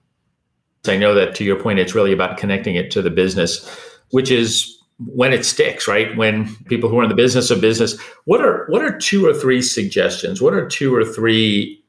I 0.86 0.98
know 0.98 1.14
that 1.14 1.34
to 1.36 1.44
your 1.44 1.60
point, 1.60 1.78
it's 1.78 1.94
really 1.94 2.12
about 2.12 2.36
connecting 2.36 2.76
it 2.76 2.90
to 2.92 3.02
the 3.02 3.10
business, 3.10 3.68
which 4.10 4.30
is 4.30 4.76
when 4.98 5.32
it 5.32 5.44
sticks, 5.44 5.86
right? 5.86 6.16
When 6.16 6.54
people 6.66 6.88
who 6.88 6.98
are 6.98 7.02
in 7.02 7.08
the 7.08 7.14
business 7.14 7.50
of 7.50 7.60
business, 7.60 8.00
what 8.24 8.40
are 8.40 8.66
what 8.68 8.82
are 8.82 8.96
two 8.96 9.26
or 9.26 9.34
three 9.34 9.62
suggestions? 9.62 10.40
What 10.40 10.54
are 10.54 10.66
two 10.66 10.94
or 10.94 11.04
three 11.04 11.82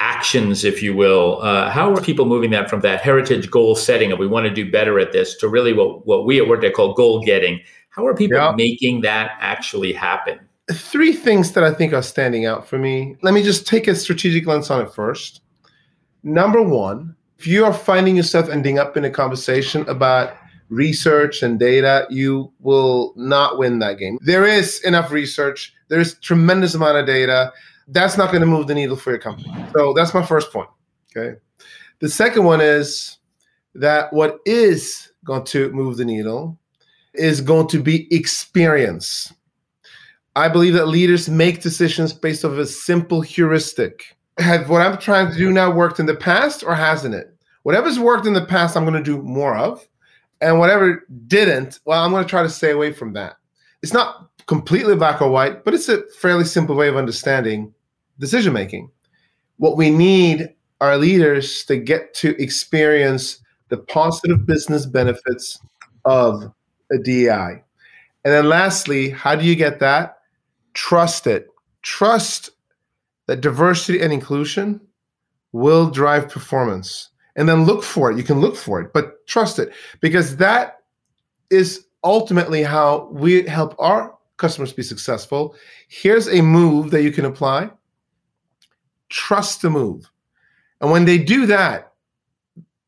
actions, 0.00 0.64
if 0.64 0.82
you 0.82 0.94
will? 0.94 1.40
Uh, 1.42 1.70
how 1.70 1.92
are 1.92 2.00
people 2.00 2.24
moving 2.24 2.50
that 2.52 2.70
from 2.70 2.80
that 2.80 3.00
heritage 3.00 3.50
goal 3.50 3.74
setting 3.74 4.12
of 4.12 4.18
we 4.18 4.26
want 4.26 4.46
to 4.46 4.54
do 4.54 4.70
better 4.70 4.98
at 4.98 5.12
this 5.12 5.36
to 5.38 5.48
really 5.48 5.72
what 5.72 6.06
what 6.06 6.24
we 6.24 6.40
at 6.40 6.48
Workday 6.48 6.70
call 6.70 6.94
goal 6.94 7.22
getting? 7.22 7.60
How 7.90 8.06
are 8.06 8.14
people 8.14 8.38
yeah. 8.38 8.52
making 8.56 9.02
that 9.02 9.36
actually 9.40 9.92
happen? 9.92 10.38
Three 10.72 11.12
things 11.12 11.52
that 11.52 11.64
I 11.64 11.72
think 11.72 11.92
are 11.92 12.02
standing 12.02 12.46
out 12.46 12.66
for 12.66 12.78
me. 12.78 13.16
Let 13.22 13.34
me 13.34 13.42
just 13.42 13.66
take 13.66 13.88
a 13.88 13.94
strategic 13.94 14.46
lens 14.46 14.70
on 14.70 14.82
it 14.82 14.92
first. 14.92 15.40
Number 16.22 16.62
one, 16.62 17.16
if 17.38 17.46
you 17.46 17.64
are 17.64 17.72
finding 17.72 18.16
yourself 18.16 18.48
ending 18.48 18.78
up 18.78 18.96
in 18.96 19.04
a 19.04 19.10
conversation 19.10 19.88
about 19.88 20.36
research 20.68 21.42
and 21.42 21.58
data, 21.58 22.06
you 22.10 22.52
will 22.60 23.12
not 23.16 23.58
win 23.58 23.78
that 23.80 23.98
game. 23.98 24.18
There 24.22 24.44
is 24.44 24.82
enough 24.84 25.10
research, 25.10 25.74
there's 25.88 26.18
tremendous 26.20 26.74
amount 26.74 26.98
of 26.98 27.06
data. 27.06 27.52
That's 27.88 28.18
not 28.18 28.30
going 28.30 28.42
to 28.42 28.46
move 28.46 28.66
the 28.66 28.74
needle 28.74 28.96
for 28.96 29.10
your 29.10 29.18
company. 29.18 29.50
So 29.74 29.94
that's 29.94 30.12
my 30.12 30.24
first 30.24 30.52
point. 30.52 30.68
Okay. 31.16 31.38
The 32.00 32.08
second 32.08 32.44
one 32.44 32.60
is 32.60 33.16
that 33.74 34.12
what 34.12 34.38
is 34.44 35.10
going 35.24 35.44
to 35.44 35.70
move 35.72 35.96
the 35.96 36.04
needle 36.04 36.58
is 37.14 37.40
going 37.40 37.66
to 37.68 37.82
be 37.82 38.12
experience. 38.14 39.32
I 40.36 40.48
believe 40.48 40.74
that 40.74 40.86
leaders 40.86 41.28
make 41.28 41.62
decisions 41.62 42.12
based 42.12 42.44
off 42.44 42.52
a 42.52 42.66
simple 42.66 43.20
heuristic. 43.20 44.16
Have 44.38 44.68
what 44.68 44.82
I'm 44.82 44.98
trying 44.98 45.32
to 45.32 45.36
do 45.36 45.50
now 45.50 45.70
worked 45.70 45.98
in 45.98 46.06
the 46.06 46.14
past 46.14 46.62
or 46.62 46.74
hasn't 46.74 47.14
it? 47.14 47.34
Whatever's 47.64 47.98
worked 47.98 48.26
in 48.26 48.34
the 48.34 48.44
past, 48.44 48.76
I'm 48.76 48.84
going 48.84 48.94
to 48.94 49.02
do 49.02 49.20
more 49.22 49.56
of. 49.56 49.86
And 50.40 50.58
whatever 50.58 51.04
didn't, 51.26 51.80
well, 51.84 52.04
I'm 52.04 52.10
going 52.10 52.24
to 52.24 52.28
try 52.28 52.42
to 52.42 52.50
stay 52.50 52.70
away 52.70 52.92
from 52.92 53.12
that. 53.14 53.36
It's 53.82 53.92
not 53.92 54.30
completely 54.46 54.96
black 54.96 55.20
or 55.20 55.30
white, 55.30 55.64
but 55.64 55.74
it's 55.74 55.88
a 55.88 56.02
fairly 56.20 56.44
simple 56.44 56.74
way 56.74 56.88
of 56.88 56.96
understanding 56.96 57.74
decision 58.18 58.52
making. 58.52 58.90
What 59.56 59.76
we 59.76 59.90
need 59.90 60.54
are 60.80 60.96
leaders 60.96 61.64
to 61.64 61.76
get 61.76 62.14
to 62.14 62.40
experience 62.40 63.40
the 63.68 63.76
positive 63.76 64.46
business 64.46 64.86
benefits 64.86 65.60
of 66.04 66.52
a 66.92 66.98
DEI. 66.98 67.62
And 68.24 68.34
then 68.34 68.48
lastly, 68.48 69.10
how 69.10 69.34
do 69.34 69.44
you 69.44 69.54
get 69.54 69.80
that? 69.80 70.18
Trust 70.74 71.26
it. 71.26 71.48
Trust 71.82 72.50
that 73.26 73.40
diversity 73.40 74.00
and 74.00 74.12
inclusion 74.12 74.80
will 75.52 75.90
drive 75.90 76.28
performance 76.28 77.10
and 77.36 77.48
then 77.48 77.64
look 77.64 77.82
for 77.82 78.10
it. 78.10 78.16
You 78.16 78.24
can 78.24 78.40
look 78.40 78.56
for 78.56 78.80
it, 78.80 78.92
but 78.92 79.26
trust 79.26 79.58
it 79.58 79.72
because 80.00 80.36
that 80.36 80.82
is 81.50 81.86
ultimately 82.04 82.62
how 82.62 83.08
we 83.12 83.46
help 83.46 83.74
our 83.78 84.14
customers 84.36 84.72
be 84.72 84.82
successful. 84.82 85.54
Here's 85.88 86.28
a 86.28 86.40
move 86.40 86.90
that 86.90 87.02
you 87.02 87.12
can 87.12 87.24
apply. 87.24 87.70
Trust 89.08 89.62
the 89.62 89.70
move. 89.70 90.10
And 90.80 90.90
when 90.90 91.04
they 91.04 91.18
do 91.18 91.46
that, 91.46 91.92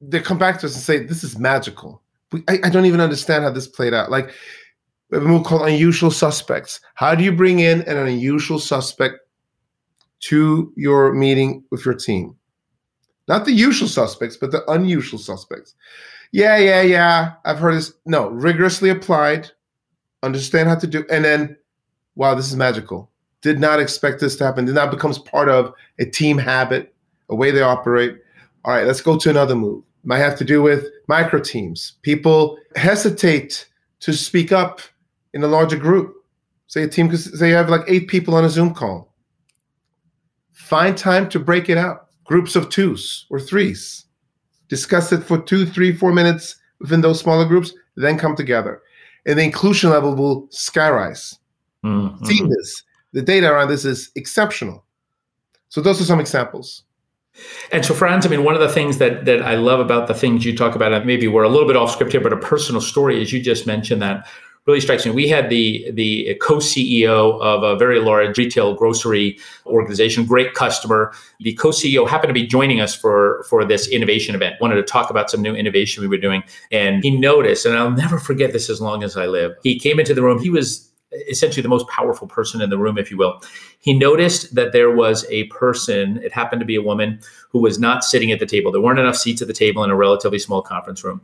they 0.00 0.20
come 0.20 0.38
back 0.38 0.60
to 0.60 0.66
us 0.66 0.74
and 0.74 0.82
say, 0.82 1.04
This 1.04 1.24
is 1.24 1.38
magical. 1.38 2.02
We, 2.32 2.42
I, 2.48 2.60
I 2.64 2.70
don't 2.70 2.86
even 2.86 3.00
understand 3.00 3.44
how 3.44 3.50
this 3.50 3.66
played 3.66 3.92
out. 3.92 4.10
Like, 4.10 4.32
we 5.10 5.16
have 5.16 5.24
a 5.24 5.28
move 5.28 5.44
called 5.44 5.68
unusual 5.68 6.10
suspects. 6.10 6.80
How 6.94 7.14
do 7.14 7.24
you 7.24 7.32
bring 7.32 7.58
in 7.58 7.82
an 7.82 7.96
unusual 7.96 8.58
suspect 8.58 9.16
to 10.20 10.72
your 10.76 11.12
meeting 11.12 11.64
with 11.70 11.84
your 11.84 11.94
team? 11.94 12.36
Not 13.28 13.44
the 13.44 13.52
usual 13.52 13.88
suspects, 13.88 14.36
but 14.36 14.50
the 14.50 14.68
unusual 14.70 15.18
suspects. 15.18 15.74
Yeah, 16.32 16.58
yeah, 16.58 16.82
yeah. 16.82 17.32
I've 17.44 17.58
heard 17.58 17.74
this. 17.74 17.92
No, 18.06 18.28
rigorously 18.30 18.90
applied, 18.90 19.50
understand 20.22 20.68
how 20.68 20.76
to 20.76 20.86
do, 20.86 21.04
and 21.10 21.24
then, 21.24 21.56
wow, 22.14 22.34
this 22.34 22.48
is 22.48 22.56
magical. 22.56 23.10
Did 23.42 23.58
not 23.58 23.80
expect 23.80 24.20
this 24.20 24.36
to 24.36 24.44
happen. 24.44 24.64
Did 24.64 24.74
not 24.74 24.90
becomes 24.90 25.18
part 25.18 25.48
of 25.48 25.72
a 25.98 26.04
team 26.04 26.38
habit, 26.38 26.94
a 27.28 27.34
way 27.34 27.50
they 27.50 27.62
operate. 27.62 28.18
All 28.64 28.74
right, 28.74 28.86
let's 28.86 29.00
go 29.00 29.16
to 29.16 29.30
another 29.30 29.56
move. 29.56 29.82
Might 30.04 30.18
have 30.18 30.36
to 30.38 30.44
do 30.44 30.62
with 30.62 30.86
micro 31.08 31.40
teams. 31.40 31.94
People 32.02 32.58
hesitate 32.76 33.66
to 34.00 34.12
speak 34.12 34.52
up 34.52 34.80
in 35.34 35.42
a 35.42 35.48
larger 35.48 35.76
group. 35.76 36.14
Say 36.66 36.82
a 36.82 36.88
team, 36.88 37.06
because 37.06 37.38
they 37.38 37.50
have 37.50 37.68
like 37.68 37.82
eight 37.88 38.08
people 38.08 38.34
on 38.34 38.44
a 38.44 38.50
Zoom 38.50 38.74
call. 38.74 39.14
Find 40.52 40.96
time 40.96 41.28
to 41.30 41.40
break 41.40 41.68
it 41.68 41.78
out 41.78 42.09
groups 42.30 42.54
of 42.54 42.68
twos 42.68 43.26
or 43.28 43.40
threes. 43.40 44.06
Discuss 44.68 45.10
it 45.10 45.24
for 45.24 45.36
two, 45.36 45.66
three, 45.66 45.92
four 45.92 46.12
minutes 46.12 46.54
within 46.78 47.00
those 47.00 47.18
smaller 47.18 47.44
groups, 47.44 47.72
then 47.96 48.16
come 48.16 48.36
together. 48.36 48.80
And 49.26 49.36
the 49.36 49.42
inclusion 49.42 49.90
level 49.90 50.14
will 50.14 50.46
skyrise. 50.48 51.36
Mm-hmm. 51.84 52.24
Seeing 52.24 52.48
this, 52.48 52.84
the 53.12 53.20
data 53.20 53.50
around 53.50 53.68
this 53.68 53.84
is 53.84 54.12
exceptional. 54.14 54.84
So 55.70 55.80
those 55.80 56.00
are 56.00 56.04
some 56.04 56.20
examples. 56.20 56.84
And 57.72 57.84
so, 57.84 57.94
Frans, 57.94 58.24
I 58.24 58.28
mean, 58.28 58.44
one 58.44 58.54
of 58.54 58.60
the 58.60 58.68
things 58.68 58.98
that 58.98 59.24
that 59.24 59.42
I 59.42 59.54
love 59.56 59.80
about 59.80 60.06
the 60.06 60.14
things 60.14 60.44
you 60.44 60.56
talk 60.56 60.76
about, 60.76 61.06
maybe 61.06 61.26
we're 61.26 61.42
a 61.42 61.48
little 61.48 61.66
bit 61.66 61.76
off 61.76 61.92
script 61.92 62.12
here, 62.12 62.20
but 62.20 62.32
a 62.32 62.36
personal 62.36 62.80
story, 62.80 63.20
as 63.20 63.32
you 63.32 63.40
just 63.40 63.66
mentioned, 63.66 64.02
that 64.02 64.26
really 64.66 64.80
strikes 64.80 65.06
me. 65.06 65.12
We 65.12 65.28
had 65.28 65.50
the 65.50 65.90
the 65.92 66.36
co-CEO 66.40 67.40
of 67.40 67.62
a 67.62 67.76
very 67.76 68.00
large 68.00 68.36
retail 68.38 68.74
grocery 68.74 69.38
organization, 69.66 70.26
great 70.26 70.54
customer. 70.54 71.12
The 71.40 71.54
co-CEO 71.54 72.08
happened 72.08 72.30
to 72.30 72.34
be 72.34 72.46
joining 72.46 72.80
us 72.80 72.94
for 72.94 73.44
for 73.48 73.64
this 73.64 73.88
innovation 73.88 74.34
event. 74.34 74.56
Wanted 74.60 74.76
to 74.76 74.82
talk 74.82 75.10
about 75.10 75.30
some 75.30 75.42
new 75.42 75.54
innovation 75.54 76.02
we 76.02 76.08
were 76.08 76.18
doing, 76.18 76.42
and 76.70 77.02
he 77.02 77.10
noticed, 77.10 77.66
and 77.66 77.76
I'll 77.76 77.90
never 77.90 78.18
forget 78.18 78.52
this 78.52 78.68
as 78.70 78.80
long 78.80 79.02
as 79.02 79.16
I 79.16 79.26
live. 79.26 79.52
He 79.62 79.78
came 79.78 79.98
into 79.98 80.14
the 80.14 80.22
room. 80.22 80.40
He 80.40 80.50
was 80.50 80.90
essentially 81.28 81.62
the 81.62 81.68
most 81.68 81.88
powerful 81.88 82.28
person 82.28 82.60
in 82.60 82.70
the 82.70 82.78
room, 82.78 82.96
if 82.96 83.10
you 83.10 83.16
will. 83.16 83.40
He 83.80 83.92
noticed 83.92 84.54
that 84.54 84.72
there 84.72 84.94
was 84.94 85.26
a 85.28 85.44
person, 85.44 86.18
it 86.22 86.32
happened 86.32 86.60
to 86.60 86.66
be 86.66 86.76
a 86.76 86.82
woman, 86.82 87.18
who 87.50 87.58
was 87.58 87.80
not 87.80 88.04
sitting 88.04 88.30
at 88.30 88.38
the 88.38 88.46
table. 88.46 88.70
There 88.70 88.80
weren't 88.80 89.00
enough 89.00 89.16
seats 89.16 89.42
at 89.42 89.48
the 89.48 89.54
table 89.54 89.82
in 89.82 89.90
a 89.90 89.96
relatively 89.96 90.38
small 90.38 90.62
conference 90.62 91.02
room 91.02 91.20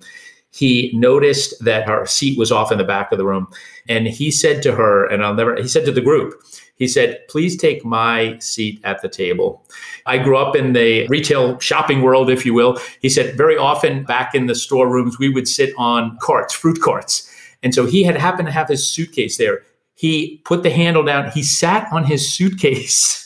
he 0.52 0.90
noticed 0.94 1.62
that 1.64 1.88
her 1.88 2.06
seat 2.06 2.38
was 2.38 2.50
off 2.50 2.72
in 2.72 2.78
the 2.78 2.84
back 2.84 3.12
of 3.12 3.18
the 3.18 3.26
room. 3.26 3.46
And 3.88 4.06
he 4.06 4.30
said 4.30 4.62
to 4.62 4.74
her, 4.74 5.06
and 5.06 5.24
I'll 5.24 5.34
never, 5.34 5.56
he 5.56 5.68
said 5.68 5.84
to 5.84 5.92
the 5.92 6.00
group, 6.00 6.42
he 6.76 6.88
said, 6.88 7.20
please 7.28 7.56
take 7.56 7.84
my 7.84 8.38
seat 8.38 8.80
at 8.84 9.00
the 9.00 9.08
table. 9.08 9.66
I 10.04 10.18
grew 10.18 10.36
up 10.36 10.54
in 10.54 10.72
the 10.72 11.06
retail 11.08 11.58
shopping 11.58 12.02
world, 12.02 12.30
if 12.30 12.44
you 12.44 12.52
will. 12.54 12.78
He 13.00 13.08
said, 13.08 13.36
very 13.36 13.56
often 13.56 14.04
back 14.04 14.34
in 14.34 14.46
the 14.46 14.54
storerooms, 14.54 15.18
we 15.18 15.30
would 15.30 15.48
sit 15.48 15.74
on 15.78 16.18
carts, 16.20 16.54
fruit 16.54 16.80
carts. 16.80 17.30
And 17.62 17.74
so 17.74 17.86
he 17.86 18.02
had 18.02 18.16
happened 18.16 18.46
to 18.46 18.52
have 18.52 18.68
his 18.68 18.86
suitcase 18.86 19.38
there. 19.38 19.62
He 19.94 20.42
put 20.44 20.62
the 20.62 20.70
handle 20.70 21.02
down, 21.02 21.30
he 21.30 21.42
sat 21.42 21.90
on 21.90 22.04
his 22.04 22.30
suitcase. 22.30 23.22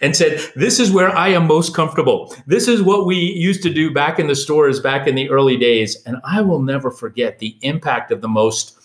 and 0.00 0.16
said, 0.16 0.40
This 0.56 0.80
is 0.80 0.90
where 0.90 1.14
I 1.16 1.28
am 1.28 1.46
most 1.46 1.74
comfortable. 1.74 2.34
This 2.46 2.68
is 2.68 2.82
what 2.82 3.06
we 3.06 3.16
used 3.16 3.62
to 3.62 3.72
do 3.72 3.92
back 3.92 4.18
in 4.18 4.26
the 4.26 4.34
stores 4.34 4.80
back 4.80 5.06
in 5.06 5.14
the 5.14 5.30
early 5.30 5.56
days. 5.56 5.96
And 6.06 6.16
I 6.24 6.40
will 6.40 6.62
never 6.62 6.90
forget 6.90 7.38
the 7.38 7.56
impact 7.62 8.10
of 8.10 8.20
the 8.20 8.28
most 8.28 8.76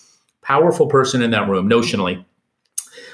powerful 0.42 0.86
person 0.86 1.22
in 1.22 1.30
that 1.32 1.48
room, 1.48 1.68
notionally, 1.68 2.24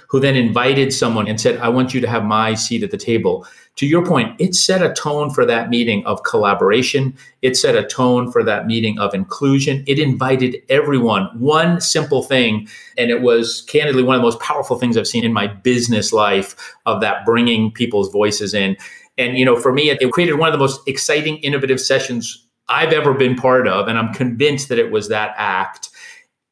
who 0.09 0.21
then 0.21 0.37
invited 0.37 0.93
someone 0.93 1.27
and 1.27 1.41
said, 1.41 1.59
I 1.59 1.69
want 1.71 1.95
you 1.95 2.01
to 2.01 2.09
have 2.09 2.25
my 2.25 2.55
seat 2.55 2.83
at 2.83 2.91
the 2.91 2.99
table. 2.99 3.47
To 3.77 3.87
your 3.87 4.05
point, 4.07 4.41
it 4.41 4.55
set 4.55 4.83
a 4.83 4.93
tone 4.93 5.31
for 5.31 5.47
that 5.47 5.71
meeting 5.71 6.05
of 6.07 6.23
collaboration. 6.25 7.17
It 7.43 7.57
set 7.57 7.75
a 7.75 7.85
tone 7.85 8.31
for 8.31 8.45
that 8.45 8.67
meeting 8.67 8.99
of 8.99 9.15
inclusion. 9.15 9.83
It 9.87 9.99
invited 9.99 10.57
everyone. 10.69 11.27
One 11.39 11.81
simple 11.81 12.23
thing, 12.23 12.69
and 12.99 13.11
it 13.11 13.23
was 13.23 13.63
candidly 13.63 14.03
one 14.03 14.17
of 14.17 14.23
the 14.23 14.27
most 14.27 14.41
powerful 14.41 14.79
things 14.79 14.97
I've 14.97 15.09
seen 15.09 15.25
in 15.25 15.33
my 15.33 15.47
business 15.49 16.13
life 16.13 16.77
of 16.87 17.01
that 17.01 17.25
bringing 17.25 17.73
people's 17.73 18.13
voices 18.13 18.55
in. 18.55 18.77
And, 19.19 19.39
you 19.39 19.45
know, 19.45 19.57
for 19.57 19.73
me, 19.73 19.91
it 19.91 20.13
created 20.13 20.39
one 20.39 20.49
of 20.49 20.53
the 20.53 20.59
most 20.59 20.87
exciting, 20.89 21.39
innovative 21.39 21.81
sessions 21.81 22.47
I've 22.69 22.93
ever 22.93 23.15
been 23.15 23.37
part 23.37 23.69
of. 23.69 23.89
And 23.89 23.99
I'm 23.99 24.13
convinced 24.15 24.69
that 24.71 24.79
it 24.79 24.93
was 24.93 25.09
that 25.09 25.35
act 25.39 25.89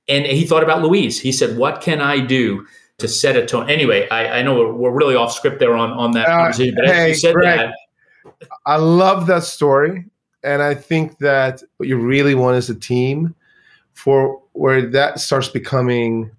And 0.09 0.27
he 0.27 0.45
thought 0.47 0.63
about 0.63 0.83
Louise. 0.83 1.21
He 1.21 1.33
said, 1.33 1.57
What 1.57 1.81
can 1.81 2.01
I 2.01 2.21
do 2.21 2.67
to 3.01 3.09
set 3.09 3.37
a 3.37 3.45
tone? 3.45 3.69
Anyway, 3.69 4.09
I, 4.11 4.39
I 4.39 4.43
know 4.43 4.59
we're, 4.59 4.73
we're, 4.73 4.93
really 4.93 5.15
off 5.15 5.33
script 5.33 5.59
there 5.59 5.75
on, 5.75 5.91
on 5.91 6.13
that 6.13 6.27
uh, 6.27 6.37
conversation, 6.37 6.75
but 6.77 6.87
hey, 6.87 6.93
as 6.93 7.09
you 7.09 7.15
said 7.15 7.35
Greg, 7.35 7.59
that. 7.59 7.75
I 8.67 8.77
love 8.77 9.27
that 9.27 9.43
story. 9.43 10.07
And 10.43 10.63
I 10.63 10.75
think 10.75 11.19
that 11.19 11.63
what 11.77 11.89
you 11.89 11.99
really 11.99 12.35
want 12.35 12.57
is 12.57 12.71
a 12.71 12.75
team 12.75 13.35
for 13.93 14.41
where 14.53 14.87
that 14.91 15.21
starts 15.21 15.49
becoming 15.49 16.31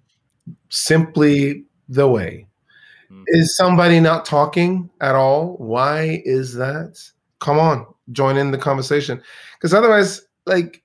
simply 0.68 1.64
the 1.88 2.08
way. 2.08 2.46
Mm-hmm. 3.12 3.22
Is 3.28 3.56
somebody 3.56 4.00
not 4.00 4.24
talking 4.24 4.90
at 5.00 5.14
all? 5.14 5.54
Why 5.58 6.22
is 6.24 6.54
that? 6.54 7.00
Come 7.38 7.58
on, 7.58 7.86
join 8.10 8.36
in 8.36 8.50
the 8.50 8.58
conversation. 8.58 9.22
Because 9.56 9.74
otherwise, 9.74 10.22
like, 10.46 10.81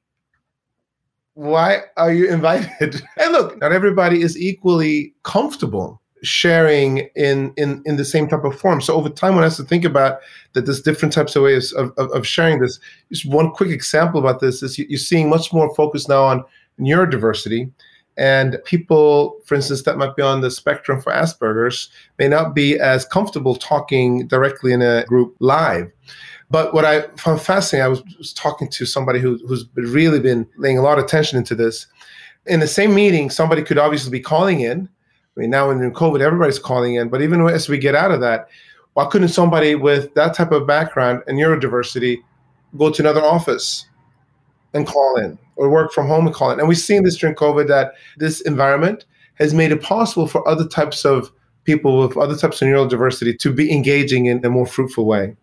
why 1.37 1.83
are 1.97 2.11
you 2.11 2.27
invited? 2.33 3.01
and 3.17 3.31
look, 3.31 3.59
not 3.61 3.71
everybody 3.71 4.21
is 4.21 4.37
equally 4.37 5.13
comfortable 5.23 6.01
sharing 6.23 7.07
in 7.15 7.53
in 7.57 7.83
in 7.85 7.95
the 7.95 8.05
same 8.05 8.27
type 8.27 8.43
of 8.43 8.59
form. 8.59 8.81
So 8.81 8.95
over 8.95 9.07
time, 9.07 9.35
one 9.35 9.43
has 9.43 9.57
to 9.57 9.63
think 9.63 9.85
about 9.85 10.19
that. 10.53 10.65
There's 10.65 10.81
different 10.81 11.13
types 11.13 11.35
of 11.35 11.43
ways 11.43 11.71
of, 11.73 11.93
of, 11.97 12.09
of 12.11 12.25
sharing 12.25 12.59
this. 12.59 12.79
Just 13.11 13.27
one 13.27 13.51
quick 13.51 13.69
example 13.69 14.19
about 14.19 14.39
this 14.39 14.63
is 14.63 14.79
you, 14.79 14.87
are 14.91 14.97
seeing 14.97 15.29
much 15.29 15.53
more 15.53 15.73
focus 15.75 16.07
now 16.07 16.23
on 16.23 16.43
neurodiversity. 16.79 17.71
And 18.19 18.57
people, 18.65 19.39
for 19.45 19.53
instance, 19.53 19.83
that 19.83 19.99
might 19.99 20.15
be 20.15 20.23
on 20.23 20.41
the 20.41 20.49
spectrum 20.49 20.99
for 20.99 21.13
Asperger's 21.13 21.87
may 22.17 22.27
not 22.27 22.55
be 22.55 22.79
as 22.79 23.05
comfortable 23.05 23.55
talking 23.55 24.27
directly 24.27 24.73
in 24.73 24.81
a 24.81 25.05
group 25.05 25.35
live. 25.39 25.91
But 26.49 26.73
what 26.73 26.85
I 26.85 27.01
found 27.17 27.41
fascinating, 27.41 27.85
I 27.85 27.89
was, 27.89 28.01
was 28.17 28.33
talking 28.33 28.69
to 28.69 28.85
somebody 28.85 29.19
who, 29.19 29.37
who's 29.47 29.65
really 29.75 30.19
been 30.19 30.47
laying 30.57 30.77
a 30.77 30.81
lot 30.81 30.97
of 30.97 31.03
attention 31.03 31.37
into 31.37 31.55
this. 31.55 31.87
In 32.45 32.61
the 32.61 32.67
same 32.67 32.95
meeting, 32.95 33.29
somebody 33.29 33.61
could 33.61 33.77
obviously 33.77 34.11
be 34.11 34.21
calling 34.21 34.61
in. 34.61 34.87
I 35.35 35.39
mean, 35.39 35.49
now 35.49 35.69
in 35.69 35.79
COVID, 35.91 36.21
everybody's 36.21 36.59
calling 36.59 36.95
in. 36.95 37.09
But 37.09 37.21
even 37.21 37.45
as 37.47 37.67
we 37.67 37.77
get 37.77 37.95
out 37.95 38.11
of 38.11 38.21
that, 38.21 38.47
why 38.93 39.05
couldn't 39.05 39.27
somebody 39.29 39.75
with 39.75 40.13
that 40.13 40.33
type 40.33 40.51
of 40.51 40.65
background 40.65 41.21
and 41.27 41.37
neurodiversity 41.37 42.17
go 42.77 42.91
to 42.91 43.01
another 43.01 43.21
office 43.21 43.85
and 44.73 44.87
call 44.87 45.17
in? 45.17 45.37
or 45.57 45.69
work 45.69 45.91
from 45.91 46.07
home 46.07 46.25
and 46.25 46.35
call 46.35 46.51
in? 46.51 46.59
And 46.59 46.67
we've 46.67 46.77
seen 46.77 47.03
this 47.03 47.17
during 47.17 47.35
COVID 47.35 47.67
that 47.67 47.93
this 48.17 48.41
environment 48.41 49.05
has 49.35 49.53
made 49.53 49.71
it 49.71 49.81
possible 49.81 50.27
for 50.27 50.47
other 50.47 50.67
types 50.67 51.03
of 51.03 51.31
people 51.65 51.99
with 51.99 52.15
other 52.15 52.35
types 52.35 52.61
of 52.61 52.67
neurodiversity 52.67 53.37
to 53.37 53.51
be 53.51 53.71
engaging 53.71 54.27
in 54.27 54.43
a 54.45 54.49
more 54.49 54.65
fruitful 54.65 55.05
way. 55.05 55.35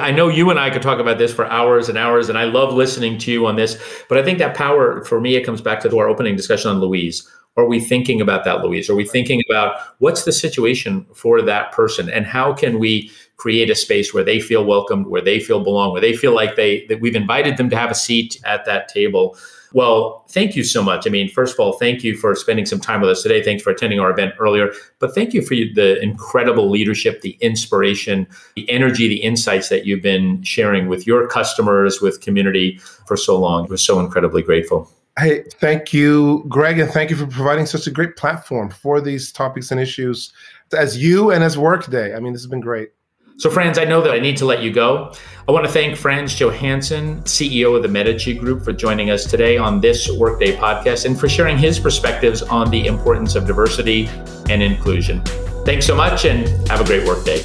I 0.00 0.10
know 0.10 0.28
you 0.28 0.50
and 0.50 0.58
I 0.58 0.68
could 0.68 0.82
talk 0.82 0.98
about 0.98 1.16
this 1.16 1.32
for 1.32 1.46
hours 1.46 1.88
and 1.88 1.96
hours, 1.96 2.28
and 2.28 2.36
I 2.36 2.44
love 2.44 2.74
listening 2.74 3.16
to 3.18 3.32
you 3.32 3.46
on 3.46 3.56
this. 3.56 3.82
But 4.08 4.18
I 4.18 4.22
think 4.22 4.38
that 4.38 4.54
power, 4.54 5.02
for 5.04 5.20
me, 5.20 5.36
it 5.36 5.44
comes 5.44 5.62
back 5.62 5.80
to 5.80 5.98
our 5.98 6.08
opening 6.08 6.36
discussion 6.36 6.70
on 6.70 6.80
Louise. 6.80 7.26
Are 7.56 7.66
we 7.66 7.80
thinking 7.80 8.20
about 8.20 8.44
that, 8.44 8.62
Louise? 8.62 8.88
Are 8.90 8.94
we 8.94 9.06
thinking 9.06 9.42
about 9.48 9.80
what's 9.98 10.24
the 10.24 10.32
situation 10.32 11.06
for 11.14 11.40
that 11.42 11.72
person, 11.72 12.10
and 12.10 12.26
how 12.26 12.52
can 12.52 12.78
we 12.78 13.10
create 13.36 13.70
a 13.70 13.74
space 13.74 14.12
where 14.12 14.24
they 14.24 14.40
feel 14.40 14.64
welcomed, 14.64 15.06
where 15.06 15.22
they 15.22 15.40
feel 15.40 15.64
belong, 15.64 15.92
where 15.92 16.00
they 16.00 16.14
feel 16.14 16.34
like 16.34 16.56
they 16.56 16.84
that 16.86 17.00
we've 17.00 17.16
invited 17.16 17.56
them 17.56 17.70
to 17.70 17.76
have 17.76 17.90
a 17.90 17.94
seat 17.94 18.38
at 18.44 18.64
that 18.66 18.88
table. 18.88 19.36
Well, 19.72 20.24
thank 20.30 20.56
you 20.56 20.64
so 20.64 20.82
much. 20.82 21.06
I 21.06 21.10
mean, 21.10 21.28
first 21.28 21.54
of 21.54 21.60
all, 21.60 21.74
thank 21.74 22.02
you 22.02 22.16
for 22.16 22.34
spending 22.34 22.66
some 22.66 22.80
time 22.80 23.00
with 23.00 23.10
us 23.10 23.22
today. 23.22 23.42
Thanks 23.42 23.62
for 23.62 23.70
attending 23.70 24.00
our 24.00 24.10
event 24.10 24.34
earlier. 24.38 24.72
But 24.98 25.14
thank 25.14 25.34
you 25.34 25.42
for 25.42 25.54
the 25.54 26.00
incredible 26.02 26.70
leadership, 26.70 27.20
the 27.20 27.36
inspiration, 27.40 28.26
the 28.56 28.68
energy, 28.70 29.08
the 29.08 29.22
insights 29.22 29.68
that 29.68 29.84
you've 29.84 30.02
been 30.02 30.42
sharing 30.42 30.88
with 30.88 31.06
your 31.06 31.26
customers, 31.28 32.00
with 32.00 32.20
community 32.20 32.78
for 33.06 33.16
so 33.16 33.38
long. 33.38 33.66
We're 33.68 33.76
so 33.76 34.00
incredibly 34.00 34.42
grateful. 34.42 34.90
Hey, 35.18 35.42
thank 35.60 35.92
you, 35.92 36.44
Greg, 36.48 36.78
and 36.78 36.90
thank 36.90 37.10
you 37.10 37.16
for 37.16 37.26
providing 37.26 37.66
such 37.66 37.88
a 37.88 37.90
great 37.90 38.16
platform 38.16 38.70
for 38.70 39.00
these 39.00 39.32
topics 39.32 39.72
and 39.72 39.80
issues 39.80 40.32
as 40.72 40.96
you 40.96 41.32
and 41.32 41.42
as 41.42 41.58
Workday. 41.58 42.14
I 42.14 42.20
mean, 42.20 42.32
this 42.32 42.42
has 42.42 42.50
been 42.50 42.60
great. 42.60 42.90
So, 43.38 43.48
friends, 43.48 43.78
I 43.78 43.84
know 43.84 44.02
that 44.02 44.10
I 44.10 44.18
need 44.18 44.36
to 44.38 44.44
let 44.44 44.62
you 44.64 44.72
go. 44.72 45.12
I 45.46 45.52
want 45.52 45.64
to 45.64 45.70
thank 45.70 45.96
Frans 45.96 46.34
Johansson, 46.34 47.22
CEO 47.22 47.76
of 47.76 47.84
the 47.84 47.88
Medici 47.88 48.34
Group, 48.34 48.64
for 48.64 48.72
joining 48.72 49.10
us 49.10 49.30
today 49.30 49.56
on 49.56 49.80
this 49.80 50.10
Workday 50.10 50.56
podcast 50.56 51.04
and 51.04 51.18
for 51.18 51.28
sharing 51.28 51.56
his 51.56 51.78
perspectives 51.78 52.42
on 52.42 52.68
the 52.68 52.86
importance 52.86 53.36
of 53.36 53.46
diversity 53.46 54.08
and 54.50 54.60
inclusion. 54.60 55.22
Thanks 55.64 55.86
so 55.86 55.94
much 55.94 56.24
and 56.24 56.48
have 56.68 56.80
a 56.80 56.84
great 56.84 57.06
workday. 57.06 57.40